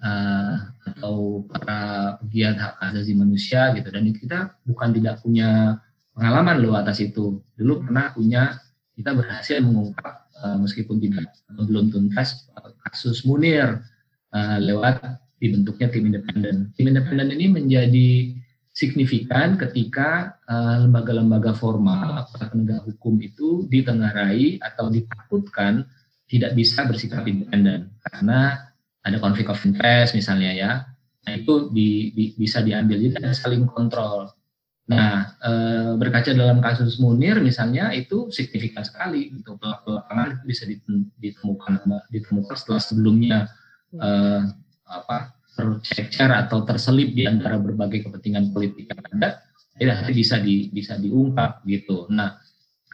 uh, 0.00 0.54
atau 0.88 1.44
para 1.52 2.16
pegiat 2.24 2.56
hak 2.56 2.74
asasi 2.80 3.12
manusia 3.12 3.76
gitu. 3.76 3.92
Dan 3.92 4.08
kita 4.16 4.56
bukan 4.64 4.96
tidak 4.96 5.20
punya 5.20 5.76
pengalaman 6.16 6.64
loh 6.64 6.80
atas 6.80 7.04
itu. 7.04 7.44
Dulu 7.60 7.84
pernah 7.84 8.16
punya 8.16 8.56
kita 8.96 9.12
berhasil 9.12 9.60
mengungkap 9.60 10.32
uh, 10.40 10.56
meskipun 10.58 10.96
tidak 10.96 11.28
belum 11.52 11.92
tuntas 11.92 12.48
kasus 12.88 13.22
Munir 13.28 13.84
uh, 14.32 14.58
lewat 14.58 15.20
dibentuknya 15.38 15.92
tim 15.92 16.08
independen. 16.08 16.72
Tim 16.74 16.88
independen 16.88 17.28
ini 17.30 17.46
menjadi 17.52 18.34
signifikan 18.78 19.58
ketika 19.58 20.38
eh, 20.46 20.76
lembaga-lembaga 20.86 21.50
uh, 21.50 21.58
formal 21.58 22.30
para 22.30 22.46
penegak 22.46 22.86
hukum 22.86 23.18
itu 23.18 23.66
ditengarai 23.66 24.62
atau 24.62 24.86
ditakutkan 24.86 25.82
tidak 26.30 26.54
bisa 26.54 26.86
bersikap 26.86 27.26
independen 27.26 27.90
karena 28.06 28.70
ada 29.02 29.18
konflik 29.18 29.50
of 29.50 29.58
interest 29.66 30.14
misalnya 30.14 30.54
ya. 30.54 30.70
Nah 31.26 31.32
itu 31.34 31.74
di, 31.74 32.14
di, 32.14 32.24
bisa 32.38 32.62
diambil 32.62 33.02
jadi 33.02 33.18
ada 33.18 33.34
saling 33.34 33.66
kontrol. 33.66 34.30
Nah, 34.88 35.36
e, 35.36 35.52
berkaca 36.00 36.32
dalam 36.32 36.64
kasus 36.64 36.96
Munir 36.96 37.40
misalnya 37.44 37.92
itu 37.92 38.32
signifikan 38.32 38.84
sekali 38.84 39.32
gitu. 39.32 39.56
Belakangan 39.60 40.44
bisa 40.44 40.64
ditemukan 41.20 41.84
ditemukan 42.08 42.56
setelah 42.56 42.80
sebelumnya 42.80 43.38
e, 43.92 44.08
apa 44.88 45.37
tercecer 45.58 46.30
atau 46.30 46.62
terselip 46.62 47.10
di 47.18 47.26
antara 47.26 47.58
berbagai 47.58 48.06
kepentingan 48.06 48.54
politik 48.54 48.86
yang 48.86 49.02
ada, 49.18 49.42
tidak 49.74 50.06
bisa 50.14 50.38
di, 50.38 50.70
bisa 50.70 50.94
diungkap 50.94 51.66
gitu. 51.66 52.06
Nah, 52.14 52.38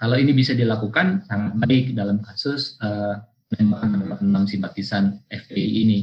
kalau 0.01 0.17
ini 0.17 0.33
bisa 0.33 0.57
dilakukan 0.57 1.29
sangat 1.29 1.53
baik 1.61 1.93
dalam 1.93 2.25
kasus 2.25 2.81
uh, 2.81 3.21
penembakan 3.53 4.49
simpatisan 4.49 5.21
FPI 5.29 5.71
ini 5.85 5.99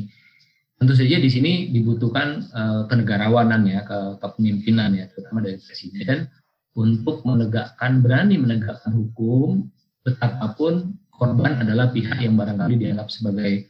tentu 0.78 0.98
saja 0.98 1.22
di 1.22 1.30
sini 1.30 1.70
dibutuhkan 1.70 2.46
uh, 2.54 2.82
kenegarawanan 2.90 3.66
ya, 3.66 3.86
ke 3.86 4.18
kepemimpinan 4.22 4.98
ya, 4.98 5.06
terutama 5.14 5.46
dari 5.46 5.62
presiden 5.62 6.30
untuk 6.78 7.22
menegakkan 7.22 8.02
berani 8.02 8.42
menegakkan 8.42 8.94
hukum 8.96 9.70
betapapun 10.02 10.98
korban 11.14 11.62
adalah 11.62 11.94
pihak 11.94 12.18
yang 12.18 12.34
barangkali 12.34 12.82
dianggap 12.82 13.14
sebagai 13.14 13.70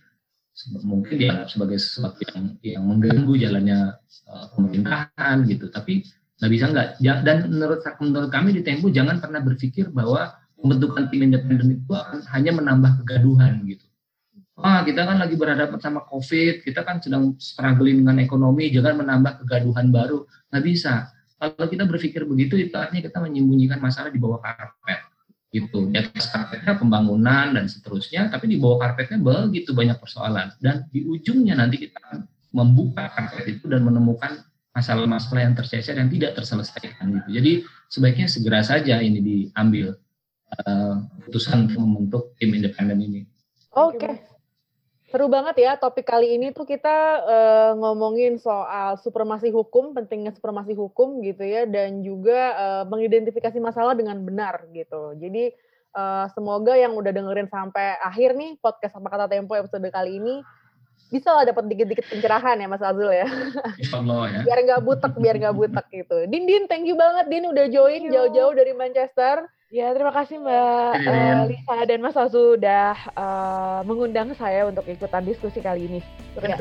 mungkin 0.83 1.15
dianggap 1.17 1.49
sebagai 1.49 1.79
sesuatu 1.79 2.21
yang 2.27 2.43
yang 2.61 2.83
mengganggu 2.85 3.33
jalannya 3.39 3.79
uh, 4.29 4.45
pemerintahan 4.53 5.47
gitu 5.47 5.71
tapi 5.71 6.05
nggak 6.37 6.51
bisa 6.51 6.65
nggak 6.69 6.87
dan 7.23 7.37
menurut 7.49 7.79
menurut 8.01 8.29
kami 8.29 8.53
di 8.53 8.61
Tempo 8.61 8.91
jangan 8.91 9.21
pernah 9.21 9.41
berpikir 9.41 9.89
bahwa 9.89 10.37
pembentukan 10.59 11.09
tim 11.09 11.25
independen 11.25 11.81
itu 11.81 11.91
akan 11.93 12.21
hanya 12.35 12.51
menambah 12.53 13.01
kegaduhan 13.01 13.63
gitu 13.65 13.85
ah 14.61 14.85
kita 14.85 15.01
kan 15.09 15.17
lagi 15.17 15.35
berhadapan 15.35 15.79
sama 15.81 16.05
COVID, 16.05 16.61
kita 16.61 16.85
kan 16.85 17.01
sedang 17.01 17.33
struggling 17.41 18.05
dengan 18.05 18.21
ekonomi, 18.21 18.69
jangan 18.69 19.01
menambah 19.01 19.41
kegaduhan 19.43 19.89
baru. 19.89 20.23
Nggak 20.53 20.63
bisa. 20.63 21.09
Kalau 21.41 21.65
kita 21.65 21.89
berpikir 21.89 22.21
begitu, 22.29 22.53
itu 22.61 22.77
artinya 22.77 23.01
kita 23.09 23.17
menyembunyikan 23.17 23.81
masalah 23.81 24.13
di 24.13 24.21
bawah 24.21 24.37
karpet. 24.37 25.10
Gitu. 25.51 25.91
Di 25.91 25.99
atas 25.99 26.31
karpetnya 26.31 26.79
pembangunan 26.79 27.51
dan 27.51 27.67
seterusnya, 27.67 28.31
tapi 28.31 28.47
di 28.47 28.55
bawah 28.55 28.79
karpetnya 28.79 29.19
begitu 29.19 29.75
banyak 29.75 29.99
persoalan. 29.99 30.55
Dan 30.63 30.87
di 30.87 31.03
ujungnya 31.03 31.59
nanti 31.59 31.75
kita 31.75 32.23
membuka 32.55 33.11
karpet 33.11 33.59
itu 33.59 33.67
dan 33.67 33.83
menemukan 33.83 34.47
masalah-masalah 34.71 35.43
yang 35.43 35.55
tercecer 35.55 35.99
yang 35.99 36.07
tidak 36.07 36.39
terselesaikan. 36.39 37.03
Gitu. 37.19 37.29
Jadi 37.35 37.51
sebaiknya 37.91 38.27
segera 38.31 38.63
saja 38.63 39.03
ini 39.03 39.19
diambil 39.19 39.99
uh, 40.63 40.95
putusan 41.27 41.67
untuk 41.67 41.79
membentuk 41.83 42.23
tim 42.39 42.55
independen 42.55 42.99
ini. 43.03 43.21
Oke, 43.75 43.99
okay. 43.99 44.13
Seru 45.11 45.27
banget 45.27 45.59
ya 45.59 45.75
topik 45.75 46.07
kali 46.07 46.39
ini 46.39 46.55
tuh 46.55 46.63
kita 46.63 46.97
uh, 47.27 47.71
ngomongin 47.75 48.39
soal 48.39 48.95
supremasi 48.95 49.51
hukum, 49.51 49.91
pentingnya 49.91 50.31
supremasi 50.31 50.71
hukum 50.71 51.19
gitu 51.19 51.43
ya, 51.43 51.67
dan 51.67 51.99
juga 51.99 52.39
uh, 52.55 52.83
mengidentifikasi 52.87 53.59
masalah 53.59 53.91
dengan 53.91 54.15
benar 54.23 54.63
gitu. 54.71 55.11
Jadi 55.19 55.51
uh, 55.91 56.31
semoga 56.31 56.79
yang 56.79 56.95
udah 56.95 57.11
dengerin 57.11 57.51
sampai 57.51 57.99
akhir 57.99 58.39
nih 58.39 58.55
podcast 58.63 58.95
apa 58.95 59.07
kata 59.11 59.25
Tempo 59.27 59.51
episode 59.59 59.83
kali 59.91 60.23
ini 60.23 60.39
bisa 61.11 61.35
lah 61.35 61.43
dapat 61.43 61.67
dikit-dikit 61.67 62.07
pencerahan 62.07 62.55
ya 62.55 62.71
Mas 62.71 62.79
Azul 62.79 63.11
ya. 63.11 63.27
Allah 63.91 64.31
ya. 64.31 64.39
biar 64.47 64.59
nggak 64.63 64.81
butek, 64.87 65.13
biar 65.19 65.35
nggak 65.43 65.55
butek 65.59 65.85
gitu. 65.91 66.23
Din 66.31 66.47
Din, 66.47 66.71
thank 66.71 66.87
you 66.87 66.95
banget 66.95 67.27
Din 67.27 67.51
udah 67.51 67.67
join 67.67 68.07
jauh-jauh 68.07 68.55
dari 68.55 68.71
Manchester. 68.71 69.43
Ya, 69.71 69.95
terima 69.95 70.11
kasih 70.11 70.35
Mbak 70.43 70.91
uh, 70.99 71.47
Lisa 71.47 71.75
dan 71.87 71.99
Mas 72.03 72.19
Azu 72.19 72.59
sudah 72.59 72.91
uh, 73.15 73.79
mengundang 73.87 74.35
saya 74.35 74.67
untuk 74.67 74.83
ikutan 74.83 75.23
diskusi 75.23 75.63
kali 75.63 75.87
ini. 75.87 75.99
Ya. 76.43 76.59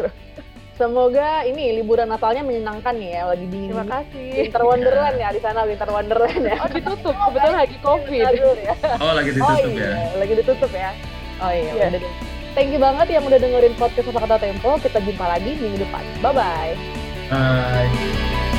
Semoga 0.79 1.43
ini 1.43 1.83
liburan 1.83 2.07
Natalnya 2.07 2.47
menyenangkan 2.47 2.95
nih 2.95 3.19
ya 3.19 3.23
lagi 3.27 3.51
di 3.51 3.67
Terima 3.67 3.83
kasih. 3.83 4.31
Winter 4.47 4.63
Wonderland 4.63 5.17
ya 5.19 5.29
di 5.35 5.43
sana 5.43 5.67
Winter 5.67 5.91
Wonderland 5.91 6.43
ya. 6.47 6.57
Oh 6.63 6.71
ditutup, 6.71 7.15
kebetulan 7.19 7.57
lagi 7.59 7.77
Covid. 7.83 8.31
Ya. 8.63 8.75
Oh 9.03 9.13
lagi 9.19 9.31
ditutup 9.35 9.59
oh, 9.59 9.59
iya. 9.67 9.91
ya. 9.91 10.05
Lagi 10.15 10.33
ditutup 10.39 10.71
ya. 10.71 10.91
Oh 11.43 11.51
iya. 11.51 11.73
Yeah. 11.75 11.89
Udah. 11.99 12.13
Thank 12.55 12.71
you 12.71 12.79
banget 12.79 13.07
yang 13.11 13.27
udah 13.27 13.39
dengerin 13.43 13.75
podcast 13.75 14.07
Apa 14.07 14.19
Kata 14.23 14.37
Tempo. 14.39 14.71
Kita 14.79 15.03
jumpa 15.03 15.27
lagi 15.27 15.51
minggu 15.59 15.83
depan. 15.83 16.05
Bye 16.23 16.31
bye. 16.31 16.73
Bye. 17.27 18.50